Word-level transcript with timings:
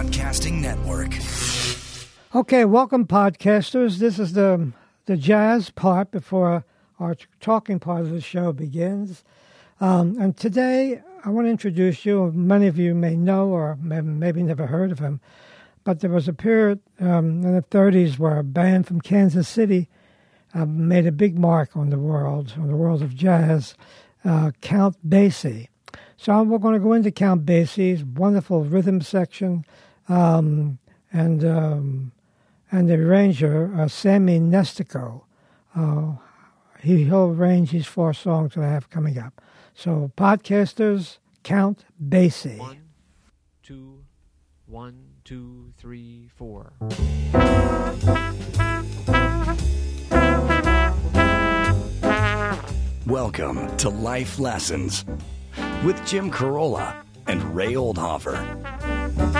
Broadcasting 0.00 0.62
Network. 0.62 1.14
Okay, 2.34 2.64
welcome, 2.64 3.06
podcasters. 3.06 3.98
This 3.98 4.18
is 4.18 4.32
the 4.32 4.72
the 5.04 5.18
jazz 5.18 5.68
part 5.68 6.10
before 6.10 6.64
our 6.98 7.16
talking 7.38 7.78
part 7.78 8.00
of 8.00 8.10
the 8.10 8.22
show 8.22 8.54
begins. 8.54 9.24
Um, 9.78 10.16
and 10.18 10.34
today, 10.34 11.02
I 11.22 11.28
want 11.28 11.48
to 11.48 11.50
introduce 11.50 12.06
you. 12.06 12.32
Many 12.32 12.66
of 12.66 12.78
you 12.78 12.94
may 12.94 13.14
know 13.14 13.48
or 13.48 13.76
maybe 13.82 14.42
never 14.42 14.68
heard 14.68 14.90
of 14.90 15.00
him, 15.00 15.20
but 15.84 16.00
there 16.00 16.08
was 16.08 16.28
a 16.28 16.32
period 16.32 16.80
um, 16.98 17.44
in 17.44 17.54
the 17.54 17.62
30s 17.62 18.18
where 18.18 18.38
a 18.38 18.42
band 18.42 18.86
from 18.86 19.02
Kansas 19.02 19.48
City 19.48 19.86
uh, 20.54 20.64
made 20.64 21.06
a 21.06 21.12
big 21.12 21.38
mark 21.38 21.76
on 21.76 21.90
the 21.90 21.98
world, 21.98 22.54
on 22.56 22.68
the 22.68 22.76
world 22.76 23.02
of 23.02 23.14
jazz, 23.14 23.74
uh, 24.24 24.52
Count 24.62 24.96
Basie. 25.06 25.68
So 26.16 26.42
we're 26.42 26.56
going 26.56 26.72
to 26.74 26.80
go 26.80 26.94
into 26.94 27.10
Count 27.10 27.44
Basie's 27.44 28.02
wonderful 28.02 28.64
rhythm 28.64 29.02
section, 29.02 29.66
um, 30.10 30.78
and 31.12 31.44
um, 31.44 32.12
and 32.70 32.88
the 32.88 32.94
arranger 32.94 33.72
uh, 33.76 33.88
Sammy 33.88 34.38
Nestico. 34.40 35.22
Uh, 35.74 36.14
he, 36.80 37.04
he'll 37.04 37.30
arrange 37.30 37.70
these 37.70 37.86
four 37.86 38.12
songs 38.12 38.54
that 38.54 38.64
I 38.64 38.68
have 38.68 38.90
coming 38.90 39.18
up. 39.18 39.40
So 39.74 40.10
podcasters, 40.16 41.18
Count 41.42 41.84
Basie. 42.02 42.58
One, 42.58 42.82
two, 43.62 44.04
one, 44.66 45.04
two, 45.24 45.72
three, 45.78 46.28
four. 46.34 46.72
Welcome 53.06 53.76
to 53.78 53.88
Life 53.88 54.38
Lessons 54.38 55.04
with 55.84 56.04
Jim 56.06 56.30
Carolla 56.30 57.02
and 57.26 57.54
Ray 57.54 57.74
Oldhofer. 57.74 59.39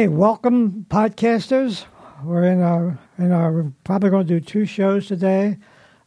Okay, 0.00 0.08
welcome, 0.08 0.86
podcasters. 0.88 1.84
We're 2.24 2.44
in 2.44 2.62
our 2.62 2.98
in 3.18 3.32
our 3.32 3.52
we're 3.52 3.72
probably 3.84 4.08
going 4.08 4.26
to 4.26 4.40
do 4.40 4.40
two 4.40 4.64
shows 4.64 5.06
today. 5.06 5.58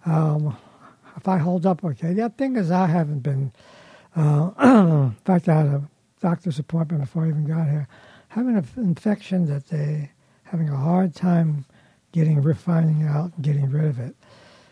Um, 0.07 0.57
if 1.15 1.27
I 1.27 1.37
hold 1.37 1.67
up 1.67 1.83
okay, 1.83 2.11
the 2.13 2.27
thing 2.29 2.55
is 2.55 2.71
I 2.71 2.87
haven't 2.87 3.19
been. 3.19 3.51
Uh, 4.15 4.49
in 4.63 5.15
fact, 5.25 5.47
I 5.47 5.57
had 5.57 5.65
a 5.67 5.83
doctor's 6.19 6.57
appointment 6.57 7.03
before 7.03 7.25
I 7.25 7.27
even 7.27 7.45
got 7.45 7.67
here. 7.67 7.87
Having 8.29 8.57
an 8.57 8.67
infection 8.77 9.45
that 9.45 9.67
they 9.67 10.09
having 10.45 10.69
a 10.69 10.75
hard 10.75 11.13
time 11.13 11.63
getting 12.13 12.41
refining 12.41 13.03
out 13.03 13.39
getting 13.43 13.69
rid 13.69 13.85
of 13.85 13.99
it. 13.99 14.15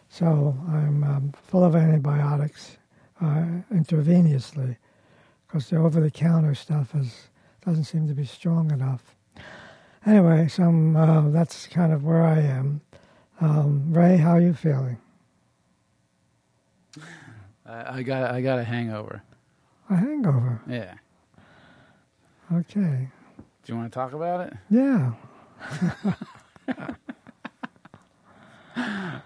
So 0.09 0.57
I'm 0.68 1.03
um, 1.03 1.31
full 1.44 1.63
of 1.63 1.75
antibiotics 1.75 2.77
uh, 3.21 3.45
intravenously 3.71 4.77
because 5.45 5.69
the 5.69 5.75
over-the-counter 5.75 6.56
stuff 6.56 6.95
is 6.95 7.29
doesn't 7.66 7.84
seem 7.86 8.08
to 8.08 8.13
be 8.13 8.25
strong 8.25 8.72
enough. 8.72 9.16
Anyway, 10.06 10.48
so 10.48 10.63
uh, 10.98 11.30
that's 11.30 11.68
kind 11.68 11.94
of 11.94 12.04
where 12.04 12.24
I 12.24 12.40
am. 12.40 12.81
Um, 13.40 13.94
Ray, 13.94 14.18
how 14.18 14.31
are 14.31 14.42
you 14.42 14.54
feeling? 14.54 14.98
I, 17.66 17.98
I 17.98 18.04
got 18.04 18.31
I 18.31 18.42
got 18.42 18.60
a 18.60 18.63
hangover. 18.63 19.22
A 19.90 19.96
hangover. 19.96 20.62
Yeah. 20.68 20.96
Okay. 22.54 23.10
Do 23.64 23.74
you 23.74 23.75
want 23.78 23.92
to 23.92 23.96
talk 23.96 24.14
about 24.14 24.48
it? 24.48 24.54
Yeah. 24.69 25.14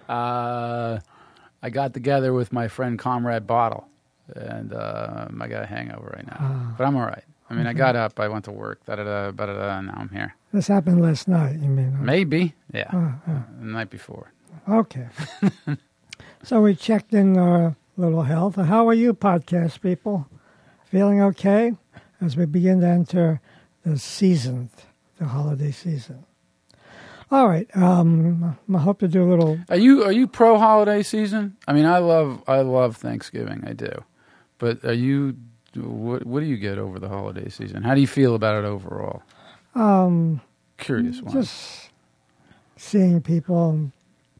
Uh, 0.07 0.99
I 1.63 1.69
got 1.71 1.93
together 1.93 2.31
with 2.33 2.53
my 2.53 2.67
friend 2.67 2.97
Comrade 2.99 3.47
Bottle, 3.47 3.87
and 4.35 4.73
um, 4.73 5.41
I 5.41 5.47
got 5.47 5.63
a 5.63 5.65
hangover 5.65 6.13
right 6.15 6.27
now. 6.27 6.37
Ah. 6.39 6.75
but 6.77 6.85
I'm 6.85 6.95
all 6.95 7.05
right. 7.05 7.23
I 7.49 7.53
mean, 7.53 7.67
I 7.67 7.73
got 7.73 7.95
up, 7.95 8.19
I 8.19 8.27
went 8.27 8.45
to 8.45 8.51
work, 8.51 8.83
da 8.85 8.95
da 8.95 9.03
da, 9.03 9.31
da 9.31 9.45
da 9.45 9.53
da, 9.53 9.77
and 9.77 9.87
now 9.87 9.93
I'm 9.97 10.09
here. 10.09 10.35
This 10.51 10.67
happened 10.67 11.01
last 11.01 11.27
night. 11.27 11.53
You 11.61 11.69
mean? 11.69 12.03
Maybe, 12.03 12.53
yeah, 12.73 12.89
Ah, 12.91 13.15
ah. 13.27 13.43
the 13.59 13.65
night 13.67 13.89
before. 13.89 14.31
Okay. 14.67 15.07
so 16.43 16.61
we 16.61 16.73
checked 16.75 17.13
in 17.13 17.37
our 17.37 17.75
little 17.97 18.23
health. 18.23 18.55
How 18.55 18.87
are 18.87 18.93
you, 18.93 19.13
podcast 19.13 19.81
people? 19.81 20.27
Feeling 20.85 21.21
okay 21.21 21.73
as 22.21 22.35
we 22.35 22.45
begin 22.45 22.81
to 22.81 22.87
enter 22.87 23.41
the 23.85 23.99
season, 23.99 24.69
the 25.19 25.25
holiday 25.25 25.71
season. 25.71 26.25
All 27.31 27.47
right. 27.47 27.67
Um, 27.75 28.57
I 28.73 28.77
hope 28.79 28.99
to 28.99 29.07
do 29.07 29.23
a 29.23 29.29
little. 29.29 29.59
Are 29.69 29.75
you 29.77 30.03
are 30.03 30.11
you 30.11 30.27
pro 30.27 30.57
holiday 30.57 31.03
season? 31.03 31.57
I 31.67 31.73
mean, 31.73 31.85
I 31.85 31.97
love 31.97 32.43
I 32.47 32.61
love 32.61 32.97
Thanksgiving, 32.97 33.63
I 33.67 33.73
do, 33.73 33.91
but 34.57 34.83
are 34.85 34.93
you? 34.93 35.35
What 35.75 36.25
what 36.25 36.39
do 36.41 36.45
you 36.45 36.57
get 36.57 36.77
over 36.77 36.99
the 36.99 37.09
holiday 37.09 37.49
season? 37.49 37.83
How 37.83 37.93
do 37.95 38.01
you 38.01 38.07
feel 38.07 38.35
about 38.35 38.63
it 38.63 38.67
overall? 38.67 39.23
Um, 39.75 40.41
Curious 40.77 41.21
one. 41.21 41.33
just 41.33 41.89
seeing 42.77 43.21
people, 43.21 43.91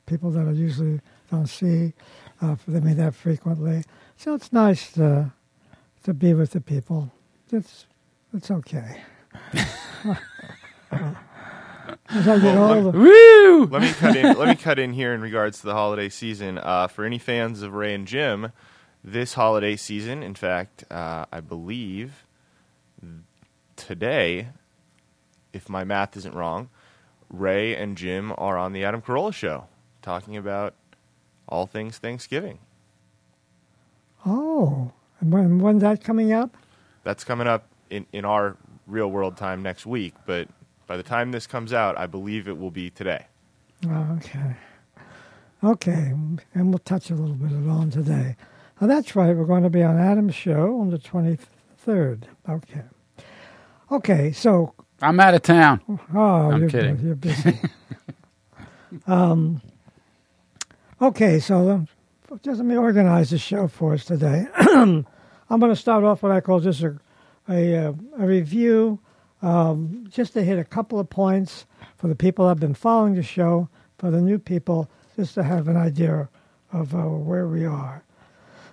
people 0.06 0.32
that 0.32 0.48
I 0.48 0.52
usually 0.52 1.02
don't 1.32 1.48
see, 1.48 1.94
uh, 2.42 2.56
for 2.56 2.72
me 2.72 2.94
that 2.94 3.16
frequently. 3.16 3.84
So 4.18 4.34
it's 4.34 4.52
nice 4.54 4.92
to 4.94 5.32
to 6.04 6.14
be 6.14 6.34
with 6.34 6.52
the 6.52 6.62
people. 6.62 7.12
It's 7.52 7.86
it's 8.34 8.50
okay. 8.52 9.02
As 12.08 12.28
I 12.28 12.40
get 12.40 12.56
Well, 12.56 12.68
let- 12.68 12.86
older, 12.86 12.98
Woo! 13.00 13.66
let 13.66 13.82
me 13.82 13.92
cut 13.94 14.16
in. 14.16 14.38
let 14.38 14.48
me 14.48 14.56
cut 14.56 14.80
in 14.80 14.94
here 14.94 15.14
in 15.14 15.22
regards 15.22 15.60
to 15.60 15.66
the 15.68 15.74
holiday 15.74 16.10
season. 16.10 16.58
Uh, 16.58 16.88
for 16.88 17.04
any 17.06 17.18
fans 17.20 17.62
of 17.62 17.74
Ray 17.74 17.94
and 17.94 18.08
Jim, 18.08 18.52
this 19.06 19.36
holiday 19.36 19.76
season, 19.76 20.24
in 20.24 20.34
fact, 20.34 20.84
uh, 20.90 21.26
I 21.32 21.40
believe 21.40 22.26
today, 23.76 24.48
if 25.54 25.70
my 25.70 25.84
math 25.84 26.18
isn't 26.18 26.34
wrong, 26.34 26.70
Ray 27.30 27.76
and 27.76 27.96
Jim 27.96 28.34
are 28.38 28.58
on 28.58 28.74
the 28.74 28.84
Adam 28.84 29.02
Carolla 29.04 29.32
show, 29.32 29.66
talking 30.02 30.36
about 30.36 30.74
all 31.48 31.68
things 31.68 32.00
Thanksgiving. 32.00 32.58
oh, 34.26 34.92
and 35.22 35.32
when 35.32 35.60
when's 35.60 35.82
that 35.82 36.04
coming 36.04 36.34
up? 36.34 36.58
That's 37.04 37.24
coming 37.24 37.48
up 37.48 37.68
in, 37.92 38.08
in 38.12 38.26
our 38.26 38.58
real 38.88 39.12
world 39.12 39.38
time 39.38 39.62
next 39.62 39.86
week, 39.86 40.16
but 40.26 40.48
by 40.88 40.98
the 40.98 41.04
time 41.04 41.32
this 41.32 41.46
comes 41.46 41.74
out, 41.74 41.96
I 41.98 42.08
believe 42.08 42.48
it 42.48 42.58
will 42.58 42.72
be 42.72 42.90
today. 42.90 43.28
Okay. 43.86 44.56
Okay, 45.64 46.14
and 46.54 46.70
we'll 46.70 46.80
touch 46.80 47.12
a 47.12 47.16
little 47.16 47.36
bit 47.36 47.52
on 47.70 47.92
today. 47.92 48.36
Oh, 48.82 48.88
that's 48.88 49.16
right, 49.16 49.36
we're 49.36 49.46
going 49.46 49.64
to 49.64 49.70
be 49.70 49.84
on 49.84 49.98
Adam's 49.98 50.36
show 50.36 50.80
on 50.82 50.90
the 50.90 50.98
23rd. 50.98 52.24
Okay. 52.50 52.82
Okay, 53.90 54.32
so, 54.34 54.74
I'm 55.02 55.18
out 55.22 55.34
of 55.34 55.44
town. 55.44 55.82
oh, 56.14 56.20
I'm 56.20 56.60
you're, 56.60 56.70
kidding. 56.70 57.00
you're 57.00 57.16
busy. 57.16 57.58
um, 59.08 59.62
okay, 61.02 61.40
so 61.40 61.70
um, 61.70 61.88
just 62.44 62.58
let 62.58 62.66
me 62.66 62.76
organize 62.76 63.30
the 63.30 63.38
show 63.38 63.70
for 63.70 63.94
us 63.94 64.04
today. 64.04 64.46
I'm 64.58 65.06
going 65.50 65.72
to 65.72 65.76
start 65.76 66.04
off 66.04 66.22
what 66.22 66.34
I 66.34 66.42
call 66.42 66.60
just 66.60 66.84
a, 66.84 67.00
a, 67.48 67.78
uh, 67.78 67.94
a 68.20 68.26
review, 68.26 69.00
um, 69.42 70.06
just 70.10 70.34
to 70.34 70.44
hit 70.44 70.60
a 70.60 70.66
couple 70.66 71.00
of 71.00 71.10
points 71.10 71.66
for 71.96 72.10
the 72.10 72.16
people 72.16 72.46
that 72.46 72.50
have 72.50 72.60
been 72.60 72.74
following 72.74 73.16
the 73.16 73.24
show, 73.24 73.70
for 73.98 74.12
the 74.12 74.20
new 74.20 74.38
people, 74.38 74.90
just 75.16 75.36
to 75.36 75.44
have 75.44 75.70
an 75.70 75.78
idea 75.78 76.28
of 76.74 76.94
uh, 76.94 77.04
where 77.04 77.48
we 77.48 77.64
are. 77.64 78.04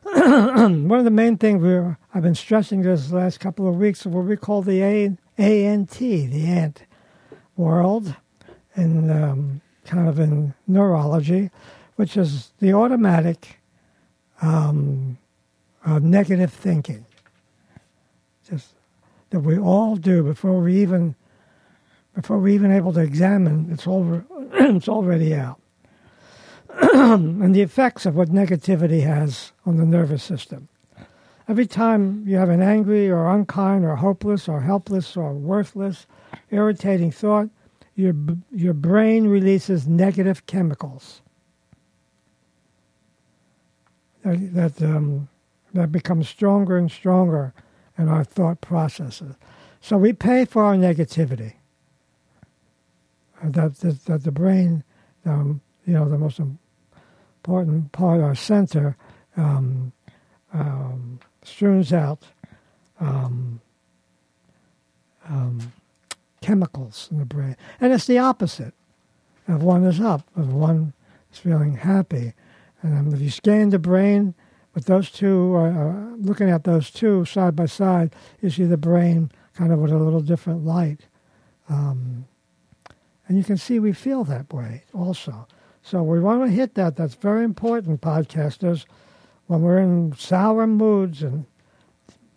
One 0.05 0.93
of 0.93 1.05
the 1.05 1.13
main 1.13 1.39
things 1.39 1.63
we're, 1.63 1.97
I've 2.13 2.25
been 2.25 2.35
stressing 2.35 2.83
this 2.83 3.13
last 3.13 3.39
couple 3.39 3.69
of 3.69 3.77
weeks 3.77 4.01
is 4.01 4.07
what 4.09 4.25
we 4.25 4.37
call 4.37 4.61
the 4.61 4.83
A, 4.83 5.17
ANT, 5.39 5.91
the 5.91 6.45
ant 6.45 6.83
world, 7.57 8.17
in 8.75 9.11
um, 9.11 9.61
kind 9.85 10.09
of 10.09 10.19
in 10.19 10.55
neurology, 10.67 11.51
which 11.95 12.17
is 12.17 12.51
the 12.59 12.73
automatic 12.73 13.61
um, 14.41 15.19
uh, 15.85 16.01
negative 16.01 16.53
thinking. 16.53 17.07
Just 18.51 18.75
that 19.31 19.41
we 19.41 19.57
all 19.57 19.95
do 19.95 20.25
before 20.25 20.59
we 20.59 20.83
even 20.83 21.15
before 22.17 22.39
we 22.39 22.55
even 22.55 22.73
able 22.73 22.93
to 22.93 23.01
examine. 23.01 23.69
It's 23.71 23.87
all 23.87 24.21
it's 24.53 24.89
already 24.89 25.33
out, 25.33 25.61
and 26.93 27.55
the 27.55 27.63
effects 27.63 28.07
of 28.07 28.17
what 28.17 28.31
negativity 28.31 29.03
has 29.03 29.53
on 29.67 29.77
the 29.79 29.87
nervous 29.87 30.23
system. 30.23 30.69
Every 31.49 31.67
time 31.67 32.25
you 32.27 32.37
have 32.37 32.51
an 32.51 32.63
angry 32.63 33.11
or 33.11 33.29
unkind 33.29 33.85
or 33.85 33.97
hopeless 33.97 34.49
or 34.49 34.63
helpless 34.63 35.17
or 35.17 35.35
worthless, 35.35 36.07
irritating 36.51 37.13
thought, 37.13 37.51
your 37.97 38.15
your 38.53 38.75
brain 38.75 39.29
releases 39.29 39.89
negative 39.89 40.47
chemicals 40.47 41.23
that 44.25 44.55
that, 44.55 44.83
um, 44.83 45.29
that 45.75 45.93
become 45.93 46.23
stronger 46.23 46.77
and 46.79 46.91
stronger 46.91 47.55
in 47.99 48.09
our 48.09 48.25
thought 48.25 48.61
processes. 48.61 49.37
So 49.81 49.99
we 49.99 50.13
pay 50.13 50.45
for 50.47 50.65
our 50.65 50.77
negativity. 50.77 51.55
Uh, 53.43 53.51
That 53.51 53.77
that, 53.81 54.05
that 54.07 54.25
the 54.25 54.33
brain, 54.33 54.85
um, 55.27 55.61
you 55.87 55.95
know, 55.95 56.09
the 56.09 56.19
most 56.19 56.41
important 57.43 57.91
part, 57.91 58.21
our 58.21 58.37
center, 58.37 58.97
um, 59.37 59.93
um, 60.53 61.19
strews 61.43 61.93
out 61.93 62.23
um, 63.01 63.61
um, 65.29 65.73
chemicals 66.41 67.09
in 67.11 67.19
the 67.19 67.25
brain, 67.25 67.57
and 67.81 67.93
it's 67.93 68.07
the 68.07 68.19
opposite. 68.19 68.75
If 69.49 69.61
one 69.61 69.83
is 69.83 70.01
up, 70.01 70.23
if 70.37 70.47
one 70.47 70.93
is 71.33 71.39
feeling 71.41 71.79
happy, 71.79 72.33
and 72.81 73.09
um, 73.09 73.15
if 73.15 73.21
you 73.21 73.31
scan 73.31 73.71
the 73.71 73.79
brain 73.81 74.35
with 74.73 74.85
those 74.85 75.11
two, 75.11 75.57
uh, 75.57 75.71
uh, 75.71 76.17
looking 76.19 76.49
at 76.49 76.63
those 76.63 76.93
two 76.93 77.25
side 77.25 77.57
by 77.57 77.67
side, 77.67 78.15
you 78.41 78.51
see 78.51 78.65
the 78.65 78.77
brain 78.77 79.33
kind 79.55 79.73
of 79.73 79.81
with 79.81 79.91
a 79.91 79.99
little 79.99 80.21
different 80.21 80.65
light. 80.65 81.07
Um, 81.69 82.27
and 83.27 83.37
you 83.37 83.43
can 83.43 83.57
see 83.57 83.81
we 83.81 83.93
feel 83.93 84.23
that 84.25 84.53
way 84.53 84.85
also. 84.95 85.49
So 85.83 86.03
we 86.03 86.21
want 86.21 86.43
to 86.45 86.49
hit 86.49 86.75
that. 86.75 86.97
That's 86.97 87.15
very 87.15 87.45
important, 87.45 88.01
podcasters. 88.01 88.87
When 89.47 89.63
we're 89.63 89.79
in 89.79 90.15
sour 90.17 90.67
moods 90.67 91.23
and 91.23 91.45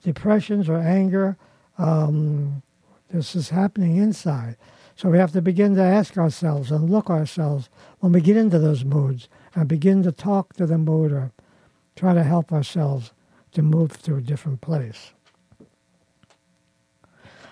depressions 0.04 0.68
or 0.68 0.78
anger, 0.78 1.38
um, 1.78 2.64
this 3.12 3.36
is 3.36 3.50
happening 3.50 3.98
inside. 3.98 4.58
So 4.96 5.10
we 5.10 5.18
have 5.18 5.32
to 5.34 5.42
begin 5.42 5.76
to 5.76 5.82
ask 5.82 6.18
ourselves 6.18 6.72
and 6.72 6.90
look 6.90 7.10
ourselves 7.10 7.70
when 8.00 8.12
we 8.12 8.22
get 8.22 8.38
into 8.38 8.60
those 8.60 8.84
moods 8.84 9.30
and 9.54 9.68
begin 9.68 10.04
to 10.04 10.12
talk 10.12 10.54
to 10.54 10.66
the 10.66 10.78
mood 10.78 11.12
or 11.12 11.32
try 11.96 12.14
to 12.14 12.24
help 12.24 12.52
ourselves 12.52 13.12
to 13.52 13.62
move 13.62 14.02
to 14.04 14.16
a 14.16 14.22
different 14.22 14.62
place. 14.62 15.12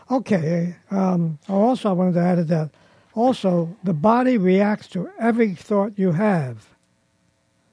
Okay, 0.10 0.76
um, 0.92 1.40
also 1.48 1.90
I 1.90 1.94
wanted 1.94 2.14
to 2.16 2.20
add 2.20 2.48
that 2.48 2.72
also 3.16 3.76
the 3.84 3.94
body 3.94 4.38
reacts 4.38 4.88
to 4.90 5.10
every 5.20 5.56
thought 5.56 5.94
you 5.98 6.12
have. 6.12 6.68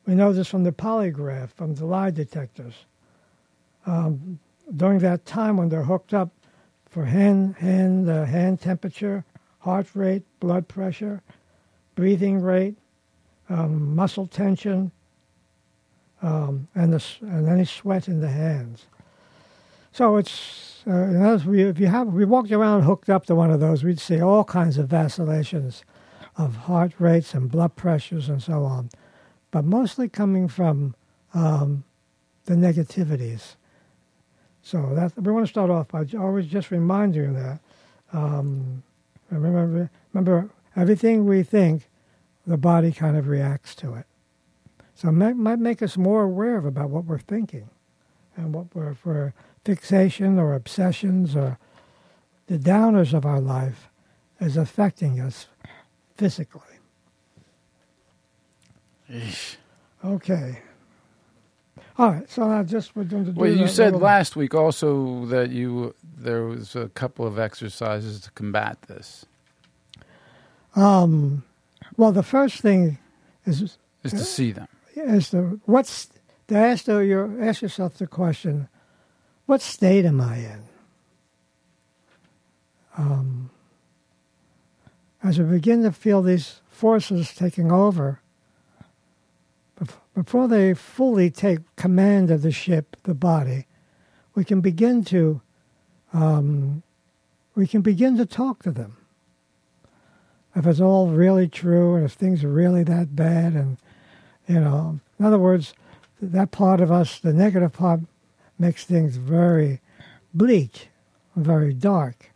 We 0.06 0.14
know 0.14 0.32
this 0.32 0.48
from 0.48 0.64
the 0.64 0.72
polygraph, 0.72 1.50
from 1.50 1.74
the 1.74 1.86
lie 1.86 2.10
detectors. 2.10 2.74
Um, 3.86 4.38
during 4.76 4.98
that 5.00 5.24
time 5.24 5.56
when 5.56 5.68
they're 5.68 5.82
hooked 5.82 6.14
up 6.14 6.30
for 6.88 7.04
hand 7.04 7.56
hand 7.56 8.08
uh, 8.08 8.24
hand 8.24 8.60
temperature, 8.60 9.24
heart 9.60 9.88
rate, 9.94 10.22
blood 10.40 10.68
pressure, 10.68 11.22
breathing 11.94 12.40
rate, 12.40 12.76
um, 13.48 13.94
muscle 13.94 14.26
tension, 14.26 14.90
um, 16.22 16.68
and 16.74 16.92
the 16.92 17.04
and 17.20 17.48
any 17.48 17.64
sweat 17.64 18.08
in 18.08 18.20
the 18.20 18.28
hands. 18.28 18.86
So 19.92 20.16
it's 20.16 20.86
uh, 20.86 21.38
we, 21.46 21.62
if 21.62 21.78
you 21.78 21.86
have 21.88 22.08
we 22.08 22.24
walked 22.24 22.50
around 22.52 22.82
hooked 22.82 23.10
up 23.10 23.26
to 23.26 23.34
one 23.34 23.50
of 23.50 23.60
those, 23.60 23.84
we'd 23.84 24.00
see 24.00 24.20
all 24.20 24.44
kinds 24.44 24.78
of 24.78 24.88
vacillations 24.88 25.84
of 26.36 26.56
heart 26.56 26.92
rates 26.98 27.34
and 27.34 27.50
blood 27.50 27.76
pressures 27.76 28.28
and 28.28 28.42
so 28.42 28.64
on, 28.64 28.90
but 29.50 29.64
mostly 29.64 30.08
coming 30.08 30.48
from 30.48 30.94
um, 31.34 31.84
the 32.46 32.54
negativities. 32.54 33.56
So 34.62 34.94
that 34.94 35.12
we 35.20 35.32
want 35.32 35.46
to 35.46 35.50
start 35.50 35.70
off 35.70 35.88
by 35.88 36.06
always 36.18 36.46
just 36.46 36.70
reminding 36.70 37.22
you 37.22 37.32
that 37.34 37.60
um, 38.12 38.82
remember 39.30 39.90
remember 40.12 40.50
everything 40.76 41.26
we 41.26 41.42
think, 41.42 41.88
the 42.46 42.56
body 42.56 42.92
kind 42.92 43.16
of 43.16 43.28
reacts 43.28 43.74
to 43.76 43.94
it. 43.94 44.06
So 44.94 45.08
it 45.08 45.12
might, 45.12 45.36
might 45.36 45.58
make 45.58 45.82
us 45.82 45.96
more 45.96 46.22
aware 46.22 46.56
of 46.56 46.64
about 46.64 46.90
what 46.90 47.04
we're 47.04 47.18
thinking 47.18 47.68
and 48.36 48.54
what 48.54 48.66
we're 48.74 48.94
for 48.94 49.34
fixation 49.64 50.38
or 50.38 50.54
obsessions 50.54 51.36
or 51.36 51.58
the 52.46 52.58
downers 52.58 53.14
of 53.14 53.24
our 53.24 53.40
life 53.40 53.88
is 54.40 54.56
affecting 54.56 55.20
us 55.20 55.46
physically. 56.16 56.62
Eesh. 59.10 59.56
Okay. 60.04 60.60
All 61.98 62.12
right, 62.12 62.30
so 62.30 62.50
I 62.50 62.62
just 62.62 62.96
we're 62.96 63.04
going 63.04 63.26
to 63.26 63.32
do 63.32 63.40
Well, 63.40 63.50
you 63.50 63.68
said 63.68 63.94
last 63.94 64.34
week 64.34 64.54
also 64.54 65.26
that 65.26 65.50
you 65.50 65.94
there 66.16 66.44
was 66.44 66.74
a 66.74 66.88
couple 66.88 67.26
of 67.26 67.38
exercises 67.38 68.22
to 68.22 68.30
combat 68.30 68.80
this. 68.88 69.26
Um, 70.74 71.42
well, 71.96 72.12
the 72.12 72.22
first 72.22 72.62
thing 72.62 72.98
is 73.44 73.76
Is 74.02 74.12
to 74.12 74.24
see 74.24 74.52
them. 74.52 74.68
is 74.94 75.30
the 75.30 75.60
what's 75.66 76.08
to 76.48 76.56
ask 76.56 76.86
the, 76.86 76.98
your 76.98 77.42
ask 77.42 77.60
yourself 77.60 77.98
the 77.98 78.06
question, 78.06 78.68
what 79.50 79.60
state 79.60 80.04
am 80.04 80.20
I 80.20 80.36
in? 80.36 80.62
Um, 82.96 83.50
as 85.24 85.40
we 85.40 85.44
begin 85.44 85.82
to 85.82 85.90
feel 85.90 86.22
these 86.22 86.60
forces 86.70 87.34
taking 87.34 87.72
over, 87.72 88.20
before 90.14 90.46
they 90.46 90.72
fully 90.74 91.32
take 91.32 91.58
command 91.74 92.30
of 92.30 92.42
the 92.42 92.52
ship, 92.52 92.96
the 93.02 93.12
body, 93.12 93.66
we 94.36 94.44
can 94.44 94.60
begin 94.60 95.02
to 95.06 95.40
um, 96.12 96.84
we 97.56 97.66
can 97.66 97.80
begin 97.80 98.16
to 98.18 98.26
talk 98.26 98.62
to 98.62 98.70
them. 98.70 98.98
If 100.54 100.64
it's 100.64 100.80
all 100.80 101.08
really 101.08 101.48
true, 101.48 101.96
and 101.96 102.04
if 102.04 102.12
things 102.12 102.44
are 102.44 102.52
really 102.52 102.84
that 102.84 103.16
bad, 103.16 103.54
and 103.54 103.78
you 104.46 104.60
know, 104.60 105.00
in 105.18 105.24
other 105.26 105.40
words, 105.40 105.74
that 106.22 106.52
part 106.52 106.80
of 106.80 106.92
us, 106.92 107.18
the 107.18 107.32
negative 107.32 107.72
part, 107.72 108.00
makes 108.60 108.84
things 108.84 109.16
very 109.16 109.80
bleak, 110.34 110.90
very 111.34 111.72
dark. 111.72 112.30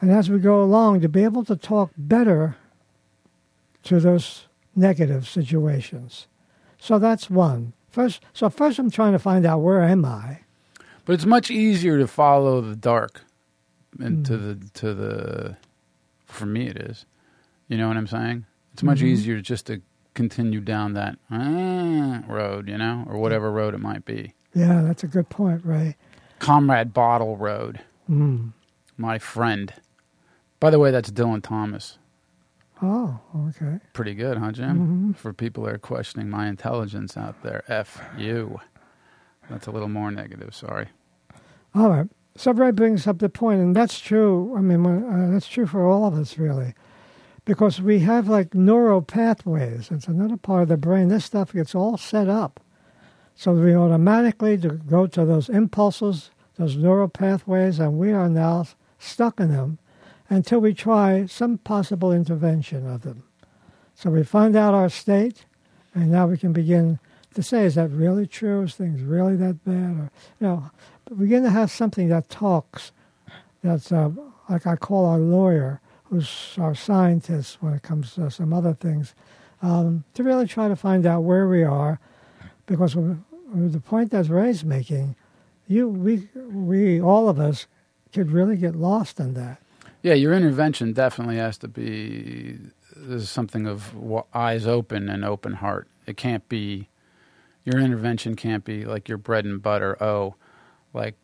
And 0.00 0.10
as 0.10 0.28
we 0.28 0.38
go 0.38 0.62
along, 0.62 1.00
to 1.00 1.08
be 1.08 1.24
able 1.24 1.44
to 1.44 1.56
talk 1.56 1.90
better 1.96 2.56
to 3.84 4.00
those 4.00 4.46
negative 4.76 5.26
situations. 5.28 6.26
So 6.78 6.98
that's 6.98 7.30
one. 7.30 7.72
First, 7.90 8.22
so 8.32 8.48
first, 8.50 8.78
I'm 8.78 8.90
trying 8.90 9.12
to 9.12 9.18
find 9.18 9.46
out 9.46 9.60
where 9.60 9.82
am 9.82 10.04
I. 10.04 10.40
But 11.04 11.14
it's 11.14 11.26
much 11.26 11.50
easier 11.50 11.98
to 11.98 12.06
follow 12.06 12.60
the 12.60 12.76
dark 12.76 13.22
into 13.98 14.36
Hmm. 14.36 14.48
the 14.60 14.70
to 14.74 14.94
the 14.94 15.56
for 16.26 16.44
me 16.46 16.66
it 16.68 16.76
is. 16.76 17.06
You 17.68 17.78
know 17.78 17.88
what 17.88 17.96
I'm 17.96 18.06
saying? 18.06 18.44
It's 18.74 18.82
much 18.82 19.00
Mhm. 19.00 19.04
easier 19.06 19.40
just 19.40 19.66
to 19.66 19.80
continue 20.14 20.60
down 20.60 20.92
that 20.94 21.18
ah, 21.30 22.22
road, 22.28 22.68
you 22.68 22.76
know, 22.76 23.04
or 23.08 23.16
whatever 23.18 23.50
road 23.50 23.74
it 23.74 23.80
might 23.80 24.04
be. 24.04 24.34
Yeah, 24.58 24.82
that's 24.82 25.04
a 25.04 25.08
good 25.08 25.28
point, 25.28 25.64
Ray. 25.64 25.96
Comrade 26.38 26.92
Bottle 26.94 27.36
Road, 27.36 27.80
Mm. 28.10 28.52
my 28.96 29.18
friend. 29.18 29.72
By 30.60 30.70
the 30.70 30.78
way, 30.78 30.90
that's 30.90 31.10
Dylan 31.10 31.42
Thomas. 31.42 31.98
Oh, 32.80 33.18
okay. 33.48 33.80
Pretty 33.92 34.14
good, 34.14 34.38
huh, 34.38 34.52
Jim? 34.52 35.12
Mhm. 35.12 35.16
For 35.16 35.32
people 35.32 35.64
that 35.64 35.74
are 35.74 35.78
questioning 35.78 36.30
my 36.30 36.46
intelligence 36.46 37.16
out 37.16 37.42
there, 37.42 37.62
F 37.68 38.00
you. 38.16 38.58
That's 39.50 39.66
a 39.66 39.70
little 39.70 39.88
more 39.88 40.10
negative, 40.10 40.54
sorry. 40.54 40.88
All 41.74 41.90
right. 41.90 42.08
So 42.36 42.52
Ray 42.52 42.70
brings 42.70 43.06
up 43.06 43.18
the 43.18 43.28
point, 43.28 43.60
and 43.60 43.74
that's 43.74 43.98
true. 43.98 44.54
I 44.56 44.60
mean, 44.60 44.86
uh, 44.86 45.30
that's 45.32 45.48
true 45.48 45.66
for 45.66 45.84
all 45.86 46.04
of 46.06 46.14
us, 46.14 46.38
really, 46.38 46.74
because 47.44 47.82
we 47.82 48.00
have 48.00 48.28
like 48.28 48.54
neural 48.54 49.02
pathways. 49.02 49.90
It's 49.90 50.06
another 50.06 50.36
part 50.36 50.62
of 50.62 50.68
the 50.68 50.76
brain. 50.76 51.08
This 51.08 51.24
stuff 51.24 51.52
gets 51.52 51.74
all 51.74 51.96
set 51.96 52.28
up, 52.28 52.60
so 53.38 53.52
we 53.52 53.72
automatically 53.72 54.56
go 54.56 55.06
to 55.06 55.24
those 55.24 55.48
impulses, 55.48 56.32
those 56.56 56.76
neural 56.76 57.06
pathways, 57.06 57.78
and 57.78 57.96
we 57.96 58.10
are 58.10 58.28
now 58.28 58.66
stuck 58.98 59.38
in 59.38 59.52
them 59.52 59.78
until 60.28 60.58
we 60.58 60.74
try 60.74 61.24
some 61.26 61.56
possible 61.58 62.10
intervention 62.10 62.84
of 62.84 63.02
them. 63.02 63.22
So 63.94 64.10
we 64.10 64.24
find 64.24 64.56
out 64.56 64.74
our 64.74 64.88
state, 64.88 65.44
and 65.94 66.10
now 66.10 66.26
we 66.26 66.36
can 66.36 66.52
begin 66.52 66.98
to 67.34 67.42
say, 67.44 67.64
is 67.64 67.76
that 67.76 67.90
really 67.90 68.26
true? 68.26 68.62
Is 68.62 68.74
things 68.74 69.02
really 69.02 69.36
that 69.36 69.64
bad? 69.64 70.00
Or, 70.00 70.10
you 70.40 70.46
know, 70.48 70.70
begin 71.16 71.44
to 71.44 71.50
have 71.50 71.70
something 71.70 72.08
that 72.08 72.28
talks, 72.28 72.90
that's 73.62 73.92
uh, 73.92 74.10
like 74.48 74.66
I 74.66 74.74
call 74.74 75.06
our 75.06 75.18
lawyer, 75.18 75.80
who's 76.06 76.56
our 76.58 76.74
scientist 76.74 77.58
when 77.60 77.72
it 77.72 77.82
comes 77.82 78.16
to 78.16 78.32
some 78.32 78.52
other 78.52 78.74
things, 78.74 79.14
um, 79.62 80.02
to 80.14 80.24
really 80.24 80.48
try 80.48 80.66
to 80.66 80.74
find 80.74 81.06
out 81.06 81.20
where 81.22 81.46
we 81.46 81.62
are, 81.62 82.00
because 82.66 82.96
the 83.54 83.80
point 83.80 84.10
that 84.10 84.28
Ray's 84.28 84.64
making, 84.64 85.16
you, 85.66 85.88
we, 85.88 86.28
we, 86.34 87.00
all 87.00 87.28
of 87.28 87.38
us, 87.38 87.66
could 88.12 88.30
really 88.30 88.56
get 88.56 88.74
lost 88.74 89.20
in 89.20 89.34
that. 89.34 89.58
Yeah, 90.02 90.14
your 90.14 90.32
intervention 90.32 90.92
definitely 90.92 91.36
has 91.36 91.58
to 91.58 91.68
be 91.68 92.58
there's 92.96 93.30
something 93.30 93.66
of 93.66 93.94
eyes 94.34 94.66
open 94.66 95.08
and 95.08 95.24
open 95.24 95.54
heart. 95.54 95.88
It 96.06 96.16
can't 96.16 96.48
be 96.48 96.88
your 97.64 97.80
intervention 97.80 98.34
can't 98.34 98.64
be 98.64 98.84
like 98.84 99.08
your 99.08 99.18
bread 99.18 99.44
and 99.44 99.62
butter. 99.62 100.02
Oh, 100.02 100.36
like 100.94 101.16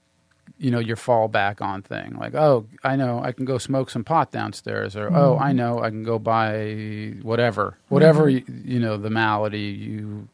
you 0.58 0.70
know 0.70 0.78
your 0.78 0.96
fallback 0.96 1.62
on 1.62 1.82
thing. 1.82 2.16
Like 2.16 2.34
oh, 2.34 2.66
I 2.82 2.96
know 2.96 3.20
I 3.22 3.32
can 3.32 3.44
go 3.44 3.58
smoke 3.58 3.90
some 3.90 4.04
pot 4.04 4.30
downstairs, 4.30 4.96
or 4.96 5.08
oh, 5.14 5.38
I 5.38 5.48
mm-hmm. 5.48 5.56
know 5.56 5.78
I 5.80 5.90
can 5.90 6.02
go 6.02 6.18
buy 6.18 7.14
whatever, 7.22 7.78
whatever 7.88 8.30
mm-hmm. 8.30 8.68
you, 8.68 8.74
you 8.74 8.80
know 8.80 8.96
the 8.96 9.10
malady 9.10 9.60
you 9.60 10.28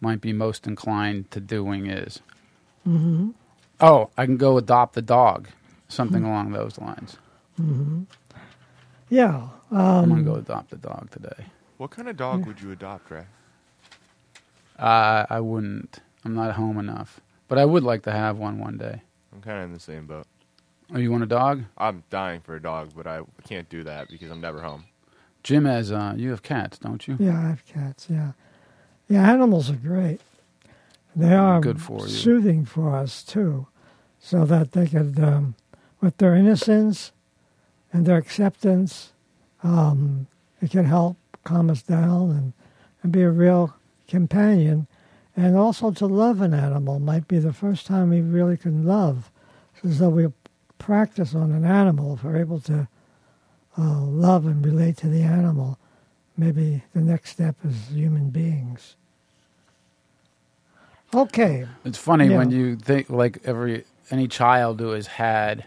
might 0.00 0.20
be 0.20 0.32
most 0.32 0.66
inclined 0.66 1.30
to 1.30 1.40
doing 1.40 1.86
is. 1.86 2.20
Mm-hmm. 2.86 3.30
Oh, 3.80 4.10
I 4.16 4.26
can 4.26 4.36
go 4.36 4.56
adopt 4.58 4.94
the 4.94 5.02
dog, 5.02 5.48
something 5.88 6.24
along 6.24 6.52
those 6.52 6.78
lines. 6.78 7.16
Mm-hmm. 7.60 8.02
Yeah. 9.08 9.48
I'm 9.70 10.08
gonna 10.08 10.14
Um, 10.14 10.24
go 10.24 10.34
adopt 10.36 10.72
a 10.72 10.76
dog 10.76 11.10
today. 11.10 11.46
What 11.78 11.90
kind 11.90 12.08
of 12.08 12.16
dog 12.16 12.46
would 12.46 12.60
you 12.60 12.70
adopt, 12.70 13.10
Ray? 13.10 13.24
Uh, 14.78 15.26
I 15.28 15.40
wouldn't. 15.40 16.00
I'm 16.24 16.34
not 16.34 16.54
home 16.54 16.78
enough, 16.78 17.20
but 17.48 17.58
I 17.58 17.64
would 17.64 17.82
like 17.82 18.02
to 18.04 18.12
have 18.12 18.38
one 18.38 18.58
one 18.58 18.76
day. 18.78 19.02
I'm 19.32 19.40
kind 19.40 19.58
of 19.58 19.64
in 19.64 19.72
the 19.74 19.80
same 19.80 20.06
boat. 20.06 20.26
Oh, 20.94 20.98
you 20.98 21.10
want 21.10 21.22
a 21.22 21.26
dog? 21.26 21.64
I'm 21.78 22.04
dying 22.10 22.40
for 22.40 22.54
a 22.54 22.62
dog, 22.62 22.90
but 22.94 23.06
I 23.06 23.22
can't 23.44 23.68
do 23.68 23.82
that 23.84 24.08
because 24.08 24.30
I'm 24.30 24.40
never 24.40 24.60
home. 24.60 24.84
Jim 25.42 25.64
has. 25.64 25.90
Uh, 25.92 26.14
you 26.16 26.30
have 26.30 26.42
cats, 26.42 26.78
don't 26.78 27.06
you? 27.06 27.16
Yeah, 27.18 27.38
I 27.38 27.48
have 27.48 27.64
cats. 27.66 28.06
Yeah, 28.10 28.32
yeah. 29.08 29.30
Animals 29.30 29.70
are 29.70 29.76
great. 29.76 30.20
They 31.16 31.34
are 31.34 31.60
Good 31.60 31.80
for 31.80 32.00
you. 32.00 32.08
soothing 32.08 32.64
for 32.64 32.94
us 32.94 33.22
too, 33.22 33.66
so 34.18 34.44
that 34.46 34.72
they 34.72 34.86
could, 34.86 35.18
um, 35.20 35.54
with 36.00 36.16
their 36.16 36.34
innocence 36.34 37.12
and 37.92 38.04
their 38.04 38.16
acceptance, 38.16 39.12
um, 39.62 40.26
it 40.60 40.70
can 40.72 40.86
help 40.86 41.16
calm 41.44 41.70
us 41.70 41.82
down 41.82 42.30
and, 42.30 42.52
and 43.02 43.12
be 43.12 43.22
a 43.22 43.30
real 43.30 43.74
companion. 44.08 44.88
And 45.36 45.56
also 45.56 45.90
to 45.92 46.06
love 46.06 46.40
an 46.40 46.54
animal 46.54 46.98
might 46.98 47.28
be 47.28 47.38
the 47.38 47.52
first 47.52 47.86
time 47.86 48.10
we 48.10 48.20
really 48.20 48.56
can 48.56 48.84
love. 48.84 49.30
Though 49.82 50.08
we 50.10 50.32
practice 50.78 51.34
on 51.34 51.52
an 51.52 51.64
animal, 51.64 52.14
if 52.14 52.24
we're 52.24 52.38
able 52.38 52.60
to 52.60 52.88
uh, 53.76 54.00
love 54.00 54.46
and 54.46 54.64
relate 54.64 54.96
to 54.98 55.08
the 55.08 55.22
animal, 55.22 55.78
maybe 56.36 56.82
the 56.94 57.00
next 57.00 57.30
step 57.30 57.56
is 57.64 57.88
human 57.92 58.30
beings. 58.30 58.96
Okay. 61.14 61.66
It's 61.84 61.98
funny 61.98 62.28
when 62.28 62.50
you 62.50 62.76
think 62.76 63.08
like 63.08 63.38
every 63.44 63.84
any 64.10 64.26
child 64.26 64.80
who 64.80 64.90
has 64.90 65.06
had, 65.06 65.64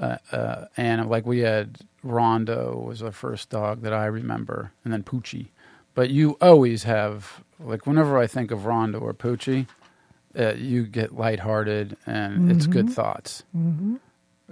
uh, 0.00 0.18
uh, 0.30 0.66
and 0.76 1.08
like 1.08 1.26
we 1.26 1.40
had 1.40 1.78
Rondo 2.02 2.78
was 2.78 3.00
the 3.00 3.12
first 3.12 3.50
dog 3.50 3.82
that 3.82 3.92
I 3.92 4.06
remember, 4.06 4.72
and 4.84 4.92
then 4.92 5.02
Poochie. 5.02 5.48
But 5.94 6.10
you 6.10 6.36
always 6.40 6.84
have 6.84 7.42
like 7.58 7.86
whenever 7.86 8.18
I 8.18 8.26
think 8.26 8.50
of 8.50 8.66
Rondo 8.66 9.00
or 9.00 9.14
Poochie, 9.14 9.66
uh, 10.38 10.54
you 10.54 10.84
get 10.86 11.16
lighthearted 11.16 11.96
and 12.06 12.50
it's 12.50 12.66
good 12.66 12.88
thoughts. 12.90 13.42
hmm 13.52 13.96